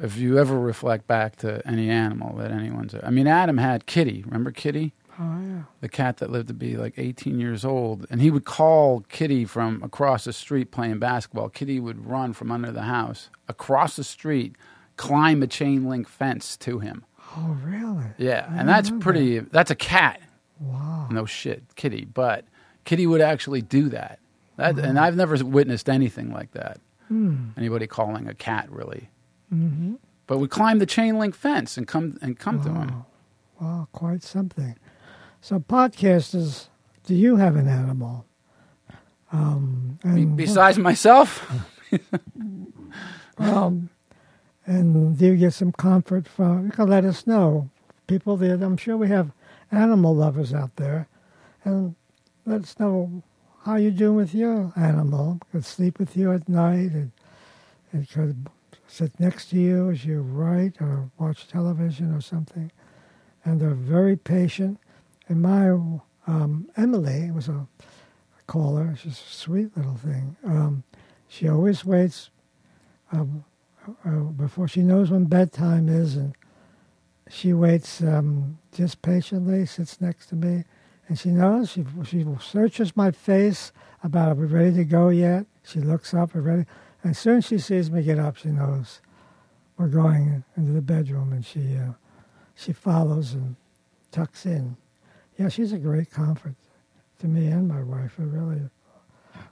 if 0.00 0.16
you 0.16 0.38
ever 0.38 0.58
reflect 0.58 1.06
back 1.06 1.36
to 1.36 1.62
any 1.66 1.88
animal 1.88 2.36
that 2.38 2.50
anyone's, 2.50 2.94
I 3.02 3.10
mean, 3.10 3.26
Adam 3.26 3.58
had 3.58 3.86
Kitty. 3.86 4.22
Remember 4.26 4.50
Kitty? 4.50 4.92
Oh 5.18 5.40
yeah. 5.40 5.62
the 5.80 5.88
cat 5.88 6.16
that 6.18 6.30
lived 6.30 6.48
to 6.48 6.54
be 6.54 6.76
like 6.76 6.94
18 6.98 7.38
years 7.38 7.64
old, 7.64 8.06
and 8.10 8.20
he 8.20 8.30
would 8.30 8.44
call 8.44 9.00
Kitty 9.08 9.44
from 9.44 9.82
across 9.82 10.24
the 10.24 10.32
street 10.32 10.70
playing 10.70 10.98
basketball. 10.98 11.48
Kitty 11.48 11.78
would 11.80 12.06
run 12.06 12.32
from 12.32 12.50
under 12.50 12.72
the 12.72 12.82
house 12.82 13.30
across 13.48 13.96
the 13.96 14.04
street, 14.04 14.56
climb 14.96 15.42
a 15.42 15.46
chain 15.46 15.88
link 15.88 16.08
fence 16.08 16.56
to 16.58 16.80
him. 16.80 17.04
Oh 17.36 17.56
really? 17.64 18.06
Yeah, 18.18 18.46
I 18.50 18.56
and 18.60 18.68
that's 18.68 18.90
pretty. 18.90 19.38
That's 19.40 19.70
a 19.70 19.76
cat. 19.76 20.20
Wow. 20.60 21.08
No 21.10 21.26
shit, 21.26 21.62
Kitty. 21.76 22.04
But 22.04 22.44
Kitty 22.84 23.06
would 23.06 23.20
actually 23.20 23.62
do 23.62 23.88
that. 23.90 24.18
That, 24.56 24.78
and 24.78 24.98
I've 24.98 25.16
never 25.16 25.36
witnessed 25.44 25.88
anything 25.88 26.32
like 26.32 26.52
that. 26.52 26.80
Hmm. 27.08 27.48
Anybody 27.56 27.86
calling 27.86 28.28
a 28.28 28.34
cat 28.34 28.70
really? 28.70 29.10
Mm-hmm. 29.52 29.94
But 30.26 30.38
we 30.38 30.48
climb 30.48 30.78
the 30.78 30.86
chain 30.86 31.18
link 31.18 31.34
fence 31.34 31.76
and 31.76 31.86
come 31.86 32.18
and 32.22 32.38
come 32.38 32.62
to 32.62 32.68
him. 32.70 32.88
Wow. 32.88 33.06
Wow, 33.60 33.88
quite 33.92 34.22
something. 34.22 34.76
So, 35.44 35.58
podcasters, 35.58 36.68
do 37.04 37.14
you 37.14 37.36
have 37.36 37.56
an 37.56 37.68
animal? 37.68 38.24
Um, 39.30 39.98
and, 40.02 40.38
besides 40.38 40.78
myself, 40.78 41.46
um, 43.36 43.90
and 44.64 45.18
do 45.18 45.26
you 45.26 45.36
get 45.36 45.52
some 45.52 45.70
comfort 45.70 46.26
from? 46.26 46.64
You 46.64 46.72
can 46.72 46.88
let 46.88 47.04
us 47.04 47.26
know. 47.26 47.68
People 48.06 48.38
that 48.38 48.62
I'm 48.62 48.78
sure 48.78 48.96
we 48.96 49.08
have 49.08 49.32
animal 49.70 50.16
lovers 50.16 50.54
out 50.54 50.76
there, 50.76 51.08
and 51.62 51.94
let 52.46 52.62
us 52.62 52.80
know 52.80 53.22
how 53.66 53.76
you're 53.76 53.90
doing 53.90 54.16
with 54.16 54.34
your 54.34 54.72
animal. 54.76 55.40
It 55.42 55.52
could 55.52 55.66
sleep 55.66 55.98
with 55.98 56.16
you 56.16 56.32
at 56.32 56.48
night, 56.48 56.92
and 56.92 57.12
it 57.92 58.08
could 58.08 58.48
sit 58.86 59.20
next 59.20 59.50
to 59.50 59.56
you 59.56 59.90
as 59.90 60.06
you 60.06 60.22
write 60.22 60.80
or 60.80 61.10
watch 61.18 61.46
television 61.48 62.14
or 62.14 62.22
something. 62.22 62.72
And 63.44 63.60
they're 63.60 63.74
very 63.74 64.16
patient. 64.16 64.78
And 65.28 65.42
my 65.42 65.70
um, 66.26 66.68
Emily 66.76 67.30
was 67.30 67.48
a 67.48 67.66
caller. 68.46 68.94
She's 68.96 69.12
a 69.12 69.32
sweet 69.32 69.76
little 69.76 69.96
thing. 69.96 70.36
Um, 70.44 70.84
she 71.28 71.48
always 71.48 71.84
waits 71.84 72.30
um, 73.12 73.44
uh, 74.04 74.10
before 74.10 74.68
she 74.68 74.82
knows 74.82 75.10
when 75.10 75.24
bedtime 75.24 75.88
is, 75.88 76.16
and 76.16 76.34
she 77.28 77.52
waits 77.52 78.02
um, 78.02 78.58
just 78.72 79.02
patiently, 79.02 79.66
sits 79.66 80.00
next 80.00 80.26
to 80.26 80.36
me, 80.36 80.64
and 81.08 81.18
she 81.18 81.30
knows. 81.30 81.70
She 81.70 81.84
she 82.04 82.24
searches 82.40 82.96
my 82.96 83.10
face 83.10 83.72
about 84.02 84.32
are 84.32 84.34
we 84.34 84.46
ready 84.46 84.74
to 84.76 84.84
go 84.84 85.08
yet? 85.08 85.46
She 85.62 85.80
looks 85.80 86.12
up, 86.14 86.34
we're 86.34 86.42
ready, 86.42 86.64
and 87.02 87.16
soon 87.16 87.38
as 87.38 87.46
she 87.46 87.58
sees 87.58 87.90
me 87.90 88.02
get 88.02 88.18
up, 88.18 88.36
she 88.36 88.48
knows 88.48 89.00
we're 89.76 89.88
going 89.88 90.44
into 90.56 90.72
the 90.72 90.82
bedroom, 90.82 91.32
and 91.32 91.44
she 91.44 91.76
uh, 91.76 91.92
she 92.54 92.72
follows 92.72 93.32
and 93.32 93.56
tucks 94.10 94.46
in. 94.46 94.76
Yeah, 95.38 95.48
she's 95.48 95.72
a 95.72 95.78
great 95.78 96.10
comfort 96.10 96.54
to 97.20 97.26
me 97.26 97.46
and 97.48 97.66
my 97.68 97.82
wife. 97.82 98.14
I 98.18 98.22
really 98.22 98.62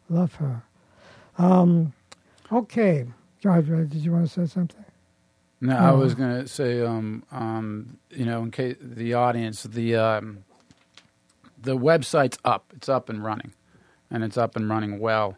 love 0.09 0.35
her. 0.37 0.63
Um, 1.39 1.93
okay, 2.51 3.07
George, 3.41 3.67
did 3.67 3.95
you 3.95 4.13
want 4.13 4.27
to 4.27 4.33
say 4.33 4.47
something? 4.53 4.85
No, 5.61 5.77
I 5.77 5.93
was 5.93 6.15
gonna 6.17 6.47
say, 6.49 6.83
um, 6.85 7.23
um, 7.31 7.99
you 8.11 8.25
know, 8.25 8.43
in 8.43 8.51
case 8.51 8.77
the 8.81 9.15
audience, 9.15 9.63
the 9.63 9.95
um, 9.95 10.45
the 11.61 11.77
website's 11.77 12.37
up. 12.45 12.73
It's 12.75 12.89
up 12.89 13.09
and 13.09 13.23
running, 13.23 13.53
and 14.11 14.25
it's 14.25 14.37
up 14.37 14.57
and 14.57 14.69
running 14.69 14.99
well. 14.99 15.37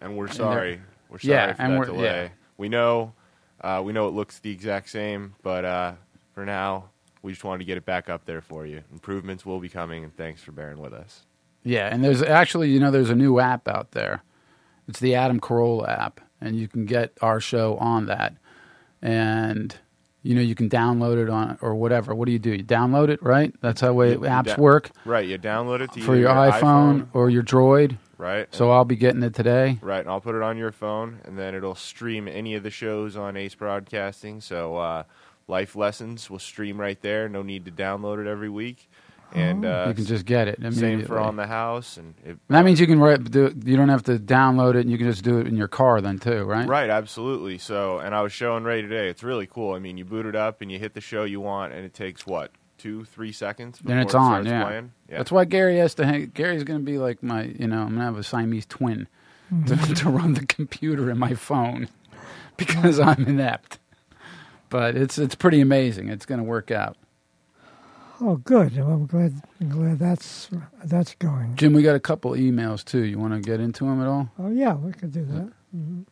And 0.00 0.16
we're 0.16 0.26
they're- 0.26 0.34
sorry. 0.34 0.80
We're 1.08 1.18
sorry 1.20 1.32
Yeah, 1.34 1.52
for 1.54 1.62
and 1.62 1.72
that 1.74 1.78
we're- 1.78 1.92
delay. 1.92 2.22
yeah. 2.24 2.28
We 2.56 2.68
know, 2.68 3.12
uh, 3.60 3.80
we 3.84 3.92
know 3.92 4.06
it 4.08 4.12
looks 4.14 4.38
the 4.40 4.50
exact 4.52 4.90
same, 4.90 5.34
but 5.42 5.64
uh, 5.64 5.92
for 6.34 6.44
now, 6.44 6.90
we 7.22 7.32
just 7.32 7.44
wanted 7.44 7.58
to 7.58 7.64
get 7.64 7.76
it 7.76 7.84
back 7.84 8.08
up 8.08 8.24
there 8.24 8.40
for 8.40 8.66
you. 8.66 8.82
Improvements 8.92 9.44
will 9.46 9.60
be 9.60 9.68
coming, 9.68 10.04
and 10.04 10.16
thanks 10.16 10.42
for 10.42 10.52
bearing 10.52 10.78
with 10.78 10.92
us. 10.92 11.26
Yeah, 11.62 11.88
and 11.92 12.02
there's 12.02 12.22
actually, 12.22 12.70
you 12.70 12.80
know, 12.80 12.90
there's 12.90 13.10
a 13.10 13.14
new 13.14 13.38
app 13.38 13.68
out 13.68 13.90
there. 13.92 14.22
It's 14.88 14.98
the 15.00 15.14
Adam 15.14 15.38
Carolla 15.40 15.88
app, 15.88 16.20
and 16.40 16.56
you 16.56 16.66
can 16.68 16.86
get 16.86 17.12
our 17.20 17.38
show 17.40 17.76
on 17.76 18.06
that, 18.06 18.34
and 19.02 19.74
you 20.22 20.34
know 20.34 20.40
you 20.40 20.54
can 20.54 20.68
download 20.68 21.22
it 21.22 21.30
on 21.30 21.58
or 21.60 21.74
whatever. 21.74 22.14
What 22.14 22.26
do 22.26 22.32
you 22.32 22.38
do? 22.38 22.50
You 22.52 22.64
download 22.64 23.08
it, 23.08 23.22
right? 23.22 23.54
That's 23.60 23.80
how 23.80 23.92
way 23.92 24.16
apps 24.16 24.56
da- 24.56 24.60
work 24.60 24.90
Right, 25.04 25.26
you 25.26 25.38
download 25.38 25.80
it 25.80 25.92
to 25.92 26.00
for 26.00 26.12
either 26.12 26.20
your 26.22 26.30
iPhone, 26.30 27.08
or 27.12 27.30
your 27.30 27.42
Droid. 27.42 27.98
right? 28.18 28.52
So 28.54 28.70
I'll 28.70 28.84
be 28.84 28.96
getting 28.96 29.22
it 29.22 29.34
today. 29.34 29.78
Right, 29.80 30.00
and 30.00 30.08
I'll 30.08 30.20
put 30.20 30.34
it 30.34 30.42
on 30.42 30.56
your 30.58 30.72
phone, 30.72 31.20
and 31.24 31.38
then 31.38 31.54
it'll 31.54 31.74
stream 31.74 32.26
any 32.28 32.54
of 32.54 32.62
the 32.62 32.70
shows 32.70 33.16
on 33.16 33.36
Ace 33.36 33.54
Broadcasting. 33.54 34.40
So, 34.40 34.76
uh, 34.76 35.02
Life 35.50 35.76
Lessons 35.76 36.30
will 36.30 36.38
stream 36.38 36.80
right 36.80 37.00
there. 37.02 37.28
No 37.28 37.42
need 37.42 37.66
to 37.66 37.70
download 37.70 38.20
it 38.24 38.26
every 38.26 38.48
week. 38.48 38.88
And 39.32 39.64
uh, 39.64 39.84
Oh, 39.84 39.88
you 39.90 39.94
can 39.94 40.06
just 40.06 40.24
get 40.24 40.48
it 40.48 40.58
same 40.74 41.04
for 41.04 41.18
on 41.18 41.36
the 41.36 41.46
house, 41.46 41.96
and 41.96 42.14
it, 42.24 42.38
that 42.48 42.64
means 42.64 42.80
you 42.80 42.86
can 42.88 42.98
write, 42.98 43.30
do, 43.30 43.54
you 43.64 43.76
don't 43.76 43.88
have 43.88 44.02
to 44.04 44.18
download 44.18 44.74
it, 44.74 44.80
and 44.80 44.90
you 44.90 44.98
can 44.98 45.08
just 45.08 45.22
do 45.22 45.38
it 45.38 45.46
in 45.46 45.56
your 45.56 45.68
car 45.68 46.00
then 46.00 46.18
too, 46.18 46.42
right? 46.42 46.66
Right, 46.66 46.90
absolutely. 46.90 47.58
So, 47.58 48.00
and 48.00 48.12
I 48.12 48.22
was 48.22 48.32
showing 48.32 48.64
Ray 48.64 48.82
today. 48.82 49.08
It's 49.08 49.22
really 49.22 49.46
cool. 49.46 49.74
I 49.74 49.78
mean, 49.78 49.96
you 49.98 50.04
boot 50.04 50.26
it 50.26 50.34
up 50.34 50.62
and 50.62 50.72
you 50.72 50.80
hit 50.80 50.94
the 50.94 51.00
show 51.00 51.22
you 51.22 51.40
want, 51.40 51.72
and 51.72 51.84
it 51.84 51.94
takes 51.94 52.26
what 52.26 52.50
two, 52.78 53.04
three 53.04 53.30
seconds. 53.30 53.78
Then 53.84 53.98
it's 53.98 54.14
it 54.14 54.18
on. 54.18 54.46
Yeah. 54.46 54.82
yeah. 55.08 55.18
That's 55.18 55.30
why 55.30 55.44
Gary 55.44 55.78
has 55.78 55.94
to. 55.94 56.06
Hang, 56.06 56.32
Gary's 56.34 56.64
going 56.64 56.80
to 56.80 56.84
be 56.84 56.98
like 56.98 57.22
my. 57.22 57.44
You 57.44 57.68
know, 57.68 57.82
I'm 57.82 57.88
going 57.88 57.98
to 57.98 58.04
have 58.04 58.18
a 58.18 58.24
Siamese 58.24 58.66
twin 58.66 59.06
to, 59.66 59.76
to 59.94 60.10
run 60.10 60.34
the 60.34 60.46
computer 60.46 61.08
in 61.10 61.18
my 61.18 61.34
phone 61.34 61.88
because 62.56 62.98
I'm 62.98 63.24
inept. 63.26 63.78
But 64.70 64.96
it's 64.96 65.18
it's 65.18 65.34
pretty 65.34 65.60
amazing. 65.60 66.08
It's 66.08 66.24
going 66.24 66.38
to 66.38 66.44
work 66.44 66.70
out. 66.70 66.96
Oh, 68.22 68.36
good. 68.36 68.76
Well, 68.76 68.88
I'm 68.92 69.06
glad. 69.06 69.42
I'm 69.60 69.68
glad 69.70 69.98
that's 69.98 70.48
that's 70.84 71.14
going. 71.16 71.56
Jim, 71.56 71.72
we 71.74 71.82
got 71.82 71.96
a 71.96 72.00
couple 72.00 72.30
emails 72.32 72.84
too. 72.84 73.02
You 73.04 73.18
want 73.18 73.34
to 73.34 73.40
get 73.40 73.60
into 73.60 73.84
them 73.84 74.00
at 74.00 74.06
all? 74.06 74.30
Oh, 74.38 74.50
yeah, 74.50 74.74
we 74.74 74.92
could 74.92 75.12
do 75.12 75.24
that. 75.26 75.52
hmm 75.72 76.02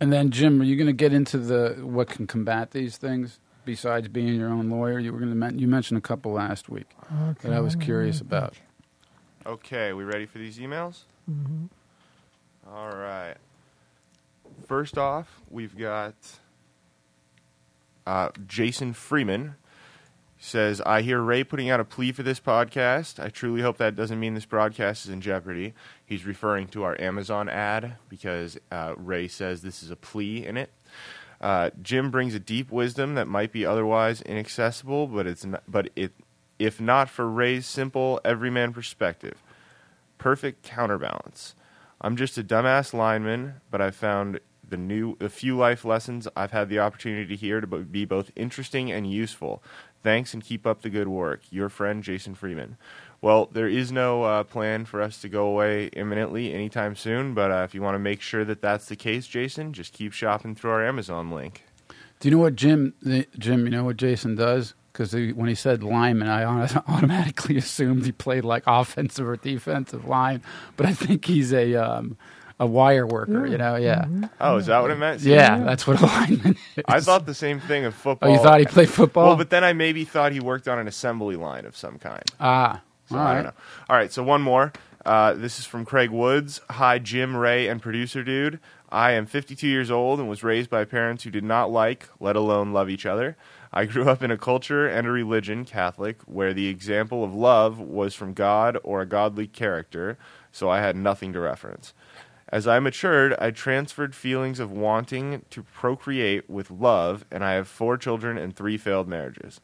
And 0.00 0.12
then, 0.12 0.30
Jim, 0.30 0.60
are 0.60 0.64
you 0.64 0.76
going 0.76 0.86
to 0.86 0.92
get 0.92 1.12
into 1.12 1.38
the 1.38 1.76
what 1.82 2.08
can 2.08 2.26
combat 2.26 2.70
these 2.72 2.96
things 2.96 3.38
besides 3.64 4.08
being 4.08 4.34
your 4.34 4.48
own 4.48 4.70
lawyer? 4.70 4.98
You 4.98 5.12
were 5.12 5.18
going 5.18 5.30
to 5.30 5.36
men- 5.36 5.58
you 5.58 5.68
mentioned 5.68 5.98
a 5.98 6.00
couple 6.02 6.32
last 6.32 6.68
week 6.68 6.88
Okay. 7.28 7.48
that 7.48 7.52
I 7.56 7.60
was 7.60 7.76
curious 7.76 8.16
read 8.16 8.26
about. 8.26 8.54
Okay, 9.46 9.92
we 9.92 10.04
ready 10.04 10.26
for 10.26 10.38
these 10.38 10.58
emails? 10.58 11.00
Mm-hmm. 11.30 11.66
All 12.68 12.90
right. 12.90 13.36
First 14.66 14.96
off, 14.98 15.40
we've 15.50 15.76
got 15.76 16.14
uh, 18.06 18.30
Jason 18.46 18.92
Freeman 18.92 19.56
says, 20.38 20.80
"I 20.80 21.02
hear 21.02 21.20
Ray 21.20 21.44
putting 21.44 21.70
out 21.70 21.80
a 21.80 21.84
plea 21.84 22.12
for 22.12 22.22
this 22.22 22.40
podcast. 22.40 23.22
I 23.22 23.28
truly 23.28 23.62
hope 23.62 23.76
that 23.78 23.96
doesn't 23.96 24.18
mean 24.18 24.34
this 24.34 24.46
broadcast 24.46 25.04
is 25.04 25.10
in 25.10 25.20
jeopardy." 25.20 25.74
He's 26.04 26.24
referring 26.24 26.68
to 26.68 26.82
our 26.82 27.00
Amazon 27.00 27.48
ad 27.48 27.96
because 28.08 28.58
uh, 28.70 28.94
Ray 28.96 29.28
says 29.28 29.62
this 29.62 29.82
is 29.82 29.90
a 29.90 29.96
plea 29.96 30.46
in 30.46 30.56
it. 30.56 30.70
Uh, 31.40 31.70
Jim 31.80 32.10
brings 32.10 32.34
a 32.34 32.38
deep 32.38 32.70
wisdom 32.70 33.14
that 33.14 33.26
might 33.26 33.52
be 33.52 33.64
otherwise 33.64 34.20
inaccessible, 34.22 35.06
but 35.06 35.26
it's 35.26 35.44
not, 35.44 35.62
but 35.66 35.88
it 35.96 36.12
if 36.58 36.80
not 36.80 37.08
for 37.08 37.28
Ray's 37.28 37.66
simple 37.66 38.20
everyman 38.24 38.72
perspective, 38.72 39.42
perfect 40.18 40.62
counterbalance. 40.62 41.54
I'm 42.00 42.16
just 42.16 42.36
a 42.36 42.44
dumbass 42.44 42.92
lineman, 42.92 43.60
but 43.70 43.80
I've 43.80 43.96
found 43.96 44.40
the 44.70 44.76
new 44.76 45.16
the 45.18 45.28
few 45.28 45.56
life 45.56 45.84
lessons 45.84 46.26
I've 46.34 46.52
had 46.52 46.68
the 46.68 46.78
opportunity 46.78 47.26
to 47.26 47.36
hear 47.36 47.60
to 47.60 47.66
be 47.66 48.04
both 48.04 48.30
interesting 48.36 48.90
and 48.90 49.10
useful. 49.10 49.62
Thanks 50.02 50.32
and 50.32 50.42
keep 50.42 50.66
up 50.66 50.82
the 50.82 50.90
good 50.90 51.08
work. 51.08 51.40
Your 51.50 51.68
friend 51.68 52.02
Jason 52.02 52.34
Freeman. 52.34 52.76
Well, 53.22 53.50
there 53.52 53.68
is 53.68 53.92
no 53.92 54.22
uh, 54.22 54.44
plan 54.44 54.86
for 54.86 55.02
us 55.02 55.20
to 55.20 55.28
go 55.28 55.44
away 55.46 55.88
imminently 55.88 56.54
anytime 56.54 56.96
soon, 56.96 57.34
but 57.34 57.50
uh, 57.50 57.64
if 57.64 57.74
you 57.74 57.82
want 57.82 57.96
to 57.96 57.98
make 57.98 58.22
sure 58.22 58.46
that 58.46 58.62
that's 58.62 58.86
the 58.86 58.96
case, 58.96 59.26
Jason, 59.26 59.74
just 59.74 59.92
keep 59.92 60.14
shopping 60.14 60.54
through 60.54 60.70
our 60.70 60.86
Amazon 60.86 61.30
link. 61.30 61.64
Do 62.20 62.28
you 62.28 62.34
know 62.34 62.40
what 62.40 62.54
Jim? 62.54 62.94
Jim, 63.38 63.64
you 63.64 63.70
know 63.70 63.84
what 63.84 63.98
Jason 63.98 64.36
does? 64.36 64.74
Because 64.92 65.14
when 65.14 65.48
he 65.48 65.54
said 65.54 65.82
lineman, 65.82 66.28
I 66.28 66.44
automatically 66.88 67.56
assumed 67.56 68.04
he 68.04 68.12
played 68.12 68.44
like 68.44 68.64
offensive 68.66 69.28
or 69.28 69.36
defensive 69.36 70.06
line, 70.06 70.42
but 70.76 70.86
I 70.86 70.92
think 70.92 71.26
he's 71.26 71.52
a 71.52 71.74
um, 71.74 72.16
a 72.60 72.66
wire 72.66 73.06
worker. 73.08 73.46
You 73.48 73.58
know, 73.58 73.76
yeah, 73.76 74.06
Oh, 74.40 74.58
is 74.58 74.66
that 74.66 74.80
what 74.82 74.92
it 74.92 74.98
meant? 74.98 75.22
yeah, 75.22 75.58
that's 75.60 75.86
what 75.88 76.00
a 76.02 76.06
lineman 76.06 76.56
is. 76.76 76.84
I 76.88 77.00
thought 77.00 77.26
the 77.26 77.34
same 77.34 77.60
thing 77.60 77.86
of 77.86 77.94
football. 77.96 78.30
Oh, 78.30 78.32
you 78.32 78.38
thought 78.38 78.60
he 78.60 78.66
played 78.66 78.90
football? 78.90 79.26
Well, 79.28 79.36
but 79.36 79.50
then 79.50 79.64
I 79.64 79.72
maybe 79.74 80.04
thought 80.04 80.32
he 80.32 80.40
worked 80.40 80.68
on 80.68 80.78
an 80.78 80.88
assembly 80.88 81.36
line 81.36 81.66
of 81.66 81.76
some 81.76 81.98
kind. 81.98 82.24
ah, 82.40 82.82
So 83.06 83.16
all 83.18 83.22
I 83.22 83.24
right. 83.24 83.34
don't 83.36 83.44
know. 83.46 83.52
All 83.90 83.96
right, 83.96 84.12
so 84.12 84.22
one 84.22 84.42
more. 84.42 84.72
Uh, 85.06 85.34
this 85.34 85.58
is 85.58 85.66
from 85.66 85.84
Craig 85.86 86.10
Woods. 86.10 86.60
Hi, 86.70 86.98
Jim, 87.00 87.36
Ray, 87.36 87.68
and 87.68 87.82
producer 87.82 88.22
dude. 88.24 88.60
I 88.90 89.12
am 89.12 89.26
52 89.26 89.66
years 89.68 89.90
old 89.90 90.20
and 90.20 90.28
was 90.28 90.44
raised 90.44 90.70
by 90.70 90.84
parents 90.84 91.24
who 91.24 91.30
did 91.30 91.44
not 91.44 91.70
like, 91.72 92.08
let 92.20 92.36
alone 92.36 92.72
love 92.72 92.90
each 92.90 93.06
other. 93.06 93.36
I 93.72 93.86
grew 93.86 94.08
up 94.08 94.22
in 94.22 94.32
a 94.32 94.38
culture 94.38 94.86
and 94.88 95.06
a 95.06 95.10
religion, 95.10 95.64
Catholic, 95.64 96.20
where 96.26 96.52
the 96.54 96.68
example 96.68 97.24
of 97.24 97.34
love 97.34 97.78
was 97.80 98.14
from 98.14 98.34
God 98.34 98.78
or 98.84 99.00
a 99.00 99.06
godly 99.06 99.46
character, 99.46 100.18
so 100.52 100.68
I 100.68 100.80
had 100.80 100.96
nothing 100.96 101.32
to 101.34 101.40
reference. 101.40 101.94
As 102.52 102.66
I 102.66 102.80
matured, 102.80 103.34
I 103.38 103.52
transferred 103.52 104.14
feelings 104.14 104.58
of 104.58 104.72
wanting 104.72 105.44
to 105.50 105.62
procreate 105.62 106.50
with 106.50 106.70
love, 106.70 107.24
and 107.30 107.44
I 107.44 107.52
have 107.52 107.68
four 107.68 107.96
children 107.96 108.36
and 108.36 108.54
three 108.54 108.76
failed 108.76 109.06
marriages. 109.06 109.60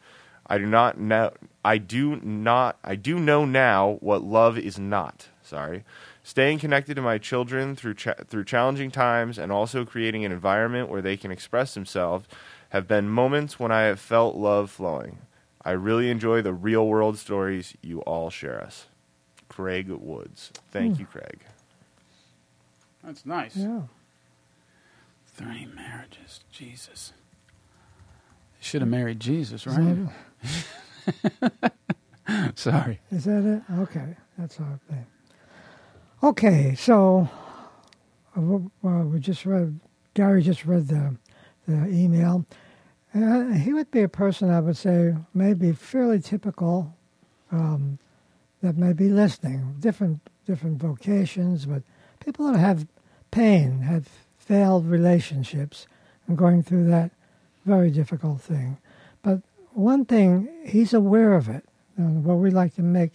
I 0.46 0.58
do 0.58 0.66
not 0.66 0.98
know. 0.98 1.32
I 1.64 1.78
do 1.78 2.16
not. 2.16 2.78
I 2.84 2.94
do 2.94 3.18
know 3.18 3.44
now 3.44 3.98
what 4.00 4.22
love 4.22 4.56
is 4.56 4.78
not. 4.78 5.28
Sorry, 5.42 5.84
staying 6.22 6.60
connected 6.60 6.94
to 6.94 7.02
my 7.02 7.18
children 7.18 7.74
through 7.74 7.94
cha- 7.94 8.22
through 8.28 8.44
challenging 8.44 8.92
times, 8.92 9.38
and 9.38 9.50
also 9.50 9.84
creating 9.84 10.24
an 10.24 10.30
environment 10.30 10.88
where 10.88 11.02
they 11.02 11.16
can 11.16 11.32
express 11.32 11.74
themselves, 11.74 12.28
have 12.68 12.86
been 12.86 13.08
moments 13.08 13.58
when 13.58 13.72
I 13.72 13.82
have 13.82 13.98
felt 13.98 14.36
love 14.36 14.70
flowing. 14.70 15.18
I 15.64 15.72
really 15.72 16.10
enjoy 16.10 16.42
the 16.42 16.52
real 16.52 16.86
world 16.86 17.18
stories 17.18 17.76
you 17.82 18.00
all 18.02 18.30
share 18.30 18.62
us. 18.62 18.86
Craig 19.48 19.88
Woods. 19.88 20.52
Thank 20.70 20.94
hmm. 20.94 21.00
you, 21.00 21.06
Craig. 21.06 21.40
That's 23.06 23.24
nice. 23.24 23.56
Yeah. 23.56 23.82
Three 25.28 25.68
marriages. 25.76 26.40
Jesus. 26.50 27.12
You 28.58 28.64
should 28.64 28.82
have 28.82 28.90
married 28.90 29.20
Jesus, 29.20 29.64
right? 29.64 30.08
Sorry. 32.56 32.98
is 33.12 33.24
that 33.26 33.44
it? 33.44 33.62
Okay, 33.78 34.16
that's 34.36 34.58
our 34.58 34.80
thing. 34.90 35.06
Okay, 36.24 36.74
so 36.74 37.28
uh, 38.36 38.40
we 38.40 39.20
just 39.20 39.46
read. 39.46 39.78
Gary 40.14 40.42
just 40.42 40.64
read 40.64 40.88
the 40.88 41.16
the 41.68 41.86
email. 41.86 42.44
Uh, 43.14 43.52
he 43.52 43.72
would 43.72 43.90
be 43.92 44.02
a 44.02 44.08
person 44.08 44.50
I 44.50 44.58
would 44.58 44.76
say 44.76 45.14
maybe 45.32 45.70
fairly 45.72 46.18
typical 46.18 46.92
um, 47.52 48.00
that 48.62 48.76
may 48.76 48.92
be 48.92 49.10
listening. 49.10 49.76
Different 49.78 50.20
different 50.44 50.78
vocations, 50.78 51.66
but 51.66 51.82
people 52.18 52.50
that 52.50 52.58
have 52.58 52.86
pain, 53.30 53.80
have 53.80 54.08
failed 54.38 54.86
relationships, 54.86 55.86
and 56.26 56.36
going 56.36 56.62
through 56.62 56.86
that 56.88 57.10
very 57.64 57.90
difficult 57.90 58.40
thing. 58.40 58.78
But 59.22 59.40
one 59.72 60.04
thing, 60.04 60.48
he's 60.64 60.94
aware 60.94 61.34
of 61.34 61.48
it. 61.48 61.64
And 61.96 62.24
what 62.24 62.36
we 62.36 62.50
like 62.50 62.74
to 62.76 62.82
make 62.82 63.12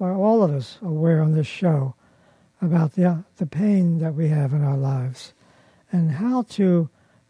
all 0.00 0.42
of 0.42 0.52
us 0.52 0.78
aware 0.82 1.20
on 1.20 1.34
this 1.34 1.46
show 1.46 1.94
about 2.60 2.94
the, 2.94 3.24
the 3.36 3.46
pain 3.46 3.98
that 3.98 4.14
we 4.14 4.28
have 4.28 4.52
in 4.52 4.64
our 4.64 4.76
lives 4.76 5.32
and 5.92 6.12
how 6.12 6.42
to 6.42 6.88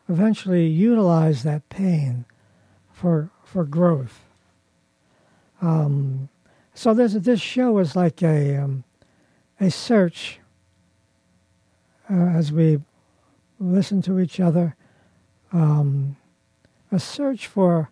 eventually 0.08 0.66
utilize 0.66 1.42
that 1.42 1.68
pain 1.68 2.24
for, 2.90 3.30
for 3.44 3.64
growth. 3.64 4.20
Um, 5.60 6.28
so 6.72 6.94
there's, 6.94 7.14
this 7.14 7.40
show 7.40 7.78
is 7.78 7.94
like 7.94 8.22
a, 8.22 8.56
um, 8.56 8.84
a 9.60 9.70
search 9.70 10.40
uh, 12.10 12.14
as 12.14 12.52
we 12.52 12.80
listen 13.58 14.02
to 14.02 14.20
each 14.20 14.40
other, 14.40 14.76
um, 15.52 16.16
a 16.90 16.98
search 16.98 17.46
for 17.46 17.90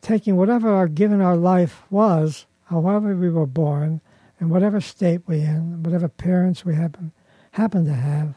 taking 0.00 0.36
whatever 0.36 0.70
our 0.70 0.88
given 0.88 1.20
our 1.20 1.36
life 1.36 1.82
was, 1.90 2.46
however 2.64 3.14
we 3.16 3.30
were 3.30 3.46
born, 3.46 4.00
and 4.38 4.50
whatever 4.50 4.80
state 4.80 5.22
we 5.26 5.40
in, 5.40 5.82
whatever 5.82 6.08
parents 6.08 6.64
we 6.64 6.74
happen 6.74 7.12
happen 7.52 7.86
to 7.86 7.94
have, 7.94 8.34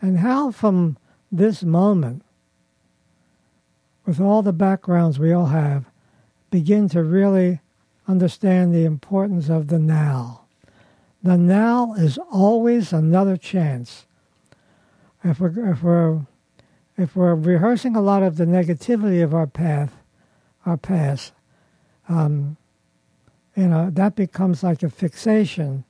and 0.00 0.18
how 0.18 0.50
from 0.50 0.96
this 1.30 1.62
moment, 1.62 2.22
with 4.06 4.18
all 4.18 4.40
the 4.40 4.52
backgrounds 4.52 5.18
we 5.18 5.32
all 5.32 5.46
have, 5.46 5.84
begin 6.50 6.88
to 6.88 7.02
really 7.02 7.60
understand 8.08 8.74
the 8.74 8.84
importance 8.84 9.50
of 9.50 9.68
the 9.68 9.78
now. 9.78 10.42
The 11.22 11.36
now 11.36 11.94
is 11.94 12.18
always 12.30 12.92
another 12.92 13.36
chance. 13.36 14.05
If 15.28 15.40
we're, 15.40 15.72
if 15.72 15.82
we're, 15.82 16.20
if 16.96 17.16
we're 17.16 17.34
rehearsing 17.34 17.96
a 17.96 18.00
lot 18.00 18.22
of 18.22 18.36
the 18.36 18.44
negativity 18.44 19.24
of 19.24 19.34
our 19.34 19.48
path, 19.48 19.92
our 20.64 20.76
past, 20.76 21.32
um, 22.08 22.56
you 23.56 23.66
know, 23.66 23.90
that 23.90 24.14
becomes 24.14 24.62
like 24.62 24.84
a 24.84 24.88
fixation, 24.88 25.82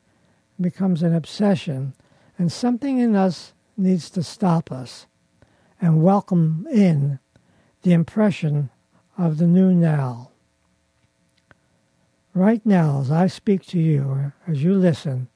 becomes 0.59 1.03
an 1.03 1.15
obsession, 1.15 1.93
and 2.39 2.51
something 2.51 2.99
in 2.99 3.15
us 3.15 3.53
needs 3.77 4.09
to 4.11 4.23
stop 4.23 4.73
us 4.73 5.07
and 5.83 6.03
welcome 6.03 6.67
in 6.73 7.19
the 7.83 7.93
impression 7.93 8.71
of 9.19 9.37
the 9.37 9.47
new 9.47 9.75
now. 9.75 10.31
Right 12.33 12.65
now, 12.65 13.03
as 13.03 13.11
I 13.11 13.27
speak 13.27 13.67
to 13.67 13.79
you, 13.79 14.33
as 14.47 14.63
you 14.63 14.73
listen, 14.73 15.29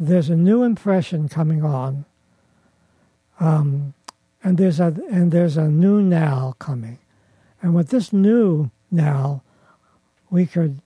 there's 0.00 0.30
a 0.30 0.36
new 0.36 0.64
impression 0.64 1.28
coming 1.28 1.62
on, 1.64 2.06
um, 3.40 3.94
and 4.44 4.56
there's 4.56 4.78
a 4.78 4.94
and 5.10 5.32
there's 5.32 5.56
a 5.56 5.68
new 5.68 6.00
now 6.00 6.54
coming, 6.58 6.98
and 7.60 7.74
with 7.74 7.88
this 7.88 8.12
new 8.12 8.70
now, 8.90 9.42
we 10.30 10.46
could 10.46 10.80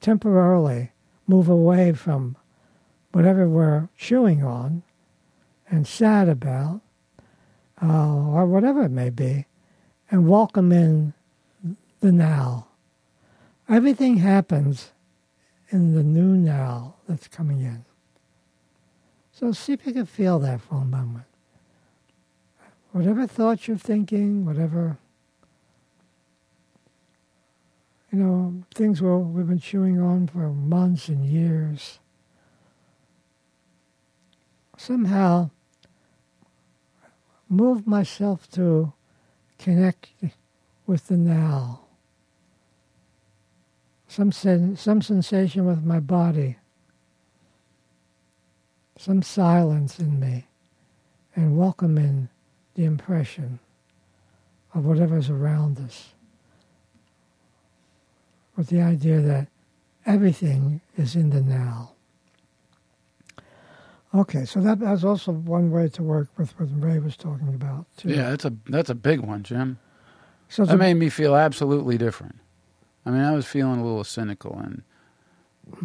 temporarily 0.00 0.92
move 1.26 1.48
away 1.48 1.92
from 1.92 2.36
whatever 3.12 3.48
we're 3.48 3.88
chewing 3.96 4.44
on 4.44 4.82
and 5.70 5.86
sad 5.86 6.28
about, 6.28 6.80
uh, 7.82 8.14
or 8.14 8.46
whatever 8.46 8.82
it 8.84 8.90
may 8.90 9.10
be, 9.10 9.46
and 10.10 10.28
welcome 10.28 10.70
in 10.72 11.14
the 12.00 12.12
now. 12.12 12.66
Everything 13.68 14.18
happens 14.18 14.92
in 15.70 15.94
the 15.94 16.02
new 16.02 16.36
now 16.36 16.94
that's 17.08 17.28
coming 17.28 17.60
in. 17.60 17.84
So 19.32 19.52
see 19.52 19.72
if 19.72 19.86
you 19.86 19.92
can 19.92 20.06
feel 20.06 20.38
that 20.40 20.60
for 20.60 20.76
a 20.76 20.84
moment. 20.84 21.24
Whatever 22.94 23.26
thoughts 23.26 23.66
you're 23.66 23.76
thinking, 23.76 24.46
whatever, 24.46 24.98
you 28.12 28.20
know, 28.20 28.62
things 28.72 29.02
we 29.02 29.10
we've 29.10 29.48
been 29.48 29.58
chewing 29.58 30.00
on 30.00 30.28
for 30.28 30.50
months 30.50 31.08
and 31.08 31.26
years, 31.26 31.98
somehow 34.76 35.50
move 37.48 37.84
myself 37.84 38.48
to 38.52 38.92
connect 39.58 40.10
with 40.86 41.08
the 41.08 41.16
now. 41.16 41.80
Some, 44.06 44.30
sen- 44.30 44.76
some 44.76 45.02
sensation 45.02 45.64
with 45.64 45.82
my 45.82 45.98
body, 45.98 46.58
some 48.96 49.20
silence 49.20 49.98
in 49.98 50.20
me, 50.20 50.46
and 51.34 51.58
welcome 51.58 51.98
in 51.98 52.28
the 52.74 52.84
impression 52.84 53.58
of 54.74 54.84
whatever's 54.84 55.30
around 55.30 55.78
us. 55.78 56.14
With 58.56 58.68
the 58.68 58.80
idea 58.80 59.20
that 59.20 59.48
everything 60.06 60.80
is 60.96 61.16
in 61.16 61.30
the 61.30 61.40
now. 61.40 61.92
Okay, 64.14 64.44
so 64.44 64.60
that 64.60 64.78
was 64.78 65.04
also 65.04 65.32
one 65.32 65.72
way 65.72 65.88
to 65.88 66.02
work 66.02 66.28
with 66.38 66.58
what 66.58 66.68
Ray 66.80 67.00
was 67.00 67.16
talking 67.16 67.48
about 67.48 67.86
too. 67.96 68.10
Yeah, 68.10 68.30
that's 68.30 68.44
a 68.44 68.52
that's 68.68 68.90
a 68.90 68.94
big 68.94 69.20
one, 69.20 69.42
Jim. 69.42 69.78
So 70.48 70.64
That 70.64 70.76
made 70.76 70.94
me 70.94 71.08
feel 71.08 71.34
absolutely 71.34 71.98
different. 71.98 72.36
I 73.04 73.10
mean, 73.10 73.22
I 73.22 73.32
was 73.32 73.44
feeling 73.44 73.80
a 73.80 73.84
little 73.84 74.04
cynical 74.04 74.56
and 74.56 74.82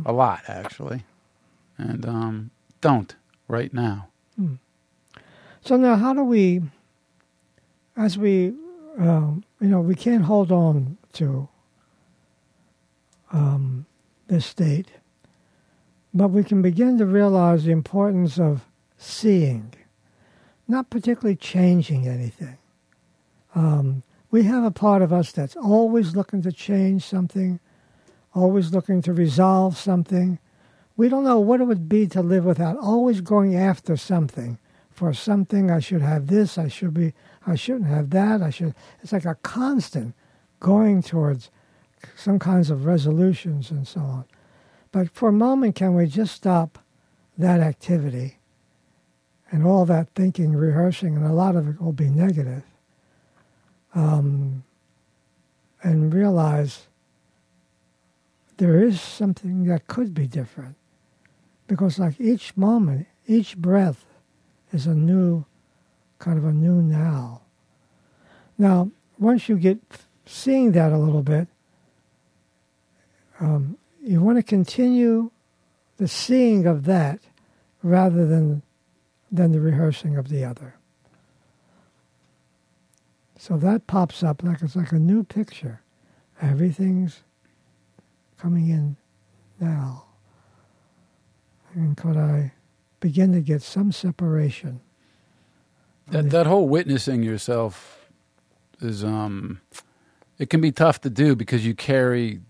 a 0.05 0.13
lot 0.13 0.41
actually, 0.47 1.05
and 1.77 2.05
um, 2.05 2.51
don't 2.81 3.15
right 3.47 3.73
now. 3.73 4.09
So 5.61 5.75
now, 5.75 5.95
how 5.95 6.13
do 6.13 6.23
we, 6.23 6.61
as 7.95 8.17
we, 8.17 8.53
um, 8.97 9.43
you 9.59 9.67
know, 9.67 9.81
we 9.81 9.95
can't 9.95 10.23
hold 10.23 10.51
on 10.51 10.97
to 11.13 11.47
um, 13.31 13.85
this 14.27 14.45
state, 14.45 14.87
but 16.13 16.29
we 16.29 16.43
can 16.43 16.61
begin 16.61 16.97
to 16.97 17.05
realize 17.05 17.63
the 17.63 17.71
importance 17.71 18.39
of 18.39 18.65
seeing, 18.97 19.73
not 20.67 20.89
particularly 20.89 21.35
changing 21.35 22.07
anything. 22.07 22.57
Um, 23.55 24.03
we 24.31 24.43
have 24.43 24.63
a 24.63 24.71
part 24.71 25.01
of 25.01 25.11
us 25.11 25.31
that's 25.31 25.55
always 25.55 26.15
looking 26.15 26.41
to 26.43 26.51
change 26.51 27.03
something, 27.03 27.59
always 28.33 28.71
looking 28.71 29.01
to 29.03 29.13
resolve 29.13 29.77
something. 29.77 30.39
We 30.95 31.09
don't 31.09 31.23
know 31.23 31.39
what 31.39 31.61
it 31.61 31.65
would 31.65 31.89
be 31.89 32.07
to 32.07 32.21
live 32.21 32.45
without 32.45 32.77
always 32.77 33.21
going 33.21 33.55
after 33.55 33.97
something 33.97 34.59
for 34.91 35.13
something. 35.13 35.71
I 35.71 35.79
should 35.79 36.01
have 36.01 36.27
this. 36.27 36.57
I 36.57 36.67
should 36.67 36.93
be. 36.93 37.13
I 37.49 37.55
shouldn't 37.55 37.89
have 37.89 38.11
that. 38.11 38.41
I 38.41 38.49
should. 38.49 38.75
It's 39.01 39.11
like 39.11 39.25
a 39.25 39.35
constant 39.35 40.13
going 40.59 41.01
towards 41.01 41.49
some 42.15 42.39
kinds 42.39 42.69
of 42.69 42.85
resolutions 42.85 43.71
and 43.71 43.87
so 43.87 44.01
on. 44.01 44.25
But 44.91 45.09
for 45.11 45.29
a 45.29 45.33
moment, 45.33 45.75
can 45.75 45.95
we 45.95 46.07
just 46.07 46.35
stop 46.35 46.79
that 47.37 47.59
activity 47.59 48.37
and 49.51 49.65
all 49.65 49.85
that 49.85 50.09
thinking, 50.15 50.53
rehearsing, 50.53 51.15
and 51.15 51.25
a 51.25 51.33
lot 51.33 51.55
of 51.55 51.67
it 51.67 51.81
will 51.81 51.93
be 51.93 52.09
negative, 52.09 52.63
um, 53.95 54.63
and 55.81 56.13
realize 56.13 56.87
there 58.57 58.83
is 58.83 59.01
something 59.01 59.63
that 59.65 59.87
could 59.87 60.13
be 60.13 60.27
different. 60.27 60.75
Because, 61.67 61.97
like 61.97 62.19
each 62.19 62.55
moment, 62.57 63.07
each 63.25 63.57
breath 63.57 64.05
is 64.71 64.85
a 64.85 64.93
new, 64.93 65.45
kind 66.19 66.37
of 66.37 66.45
a 66.45 66.51
new 66.51 66.81
now. 66.81 67.41
Now, 68.57 68.91
once 69.17 69.49
you 69.49 69.57
get 69.57 69.79
seeing 70.25 70.73
that 70.73 70.91
a 70.91 70.97
little 70.97 71.23
bit, 71.23 71.47
um, 73.39 73.77
you 74.01 74.21
want 74.21 74.37
to 74.37 74.43
continue 74.43 75.31
the 75.97 76.07
seeing 76.07 76.65
of 76.65 76.85
that 76.85 77.19
rather 77.81 78.25
than 78.25 78.61
than 79.31 79.51
the 79.51 79.61
rehearsing 79.61 80.17
of 80.17 80.29
the 80.29 80.43
other. 80.43 80.75
So 83.37 83.57
that 83.57 83.87
pops 83.87 84.23
up 84.23 84.43
like 84.43 84.61
it's 84.61 84.75
like 84.75 84.91
a 84.91 84.99
new 84.99 85.23
picture. 85.23 85.81
Everything's 86.41 87.23
coming 88.37 88.69
in 88.69 88.97
now. 89.59 90.05
And 91.73 91.95
could 91.95 92.17
I 92.17 92.53
begin 92.99 93.31
to 93.33 93.41
get 93.41 93.61
some 93.61 93.91
separation? 93.91 94.81
That 96.11 96.29
that 96.31 96.47
whole 96.47 96.67
witnessing 96.67 97.23
yourself 97.23 98.09
is 98.81 99.03
um 99.03 99.61
it 100.39 100.49
can 100.49 100.61
be 100.61 100.71
tough 100.71 101.01
to 101.01 101.09
do 101.09 101.35
because 101.35 101.65
you 101.65 101.75
carry 101.75 102.41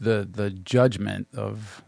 the 0.00 0.28
the 0.30 0.50
judgment 0.50 1.28
of 1.34 1.82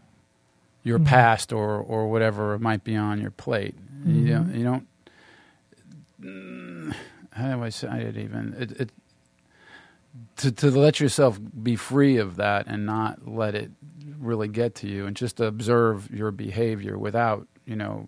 your 0.83 0.99
Mhm. 0.99 1.05
past 1.05 1.53
or 1.53 1.77
or 1.77 2.09
whatever 2.09 2.57
might 2.59 2.83
be 2.83 2.95
on 2.95 3.21
your 3.21 3.31
plate. 3.31 3.75
You 4.05 4.27
don't 4.27 4.55
you 4.55 4.63
don't 4.63 4.87
mm, 6.21 6.95
how 7.33 7.55
do 7.57 7.63
I 7.63 7.69
say 7.69 8.03
it 8.03 8.17
even 8.17 8.55
it, 8.59 8.71
it 8.81 8.91
to 10.37 10.51
to 10.51 10.71
let 10.71 10.99
yourself 11.01 11.39
be 11.63 11.75
free 11.77 12.17
of 12.17 12.37
that 12.37 12.67
and 12.67 12.85
not 12.85 13.27
let 13.27 13.55
it 13.55 13.71
really 14.19 14.49
get 14.49 14.75
to 14.75 14.87
you 14.87 15.07
and 15.07 15.15
just 15.17 15.39
observe 15.41 16.11
your 16.11 16.31
behavior 16.31 16.97
without, 16.97 17.47
you 17.65 17.75
know, 17.75 18.07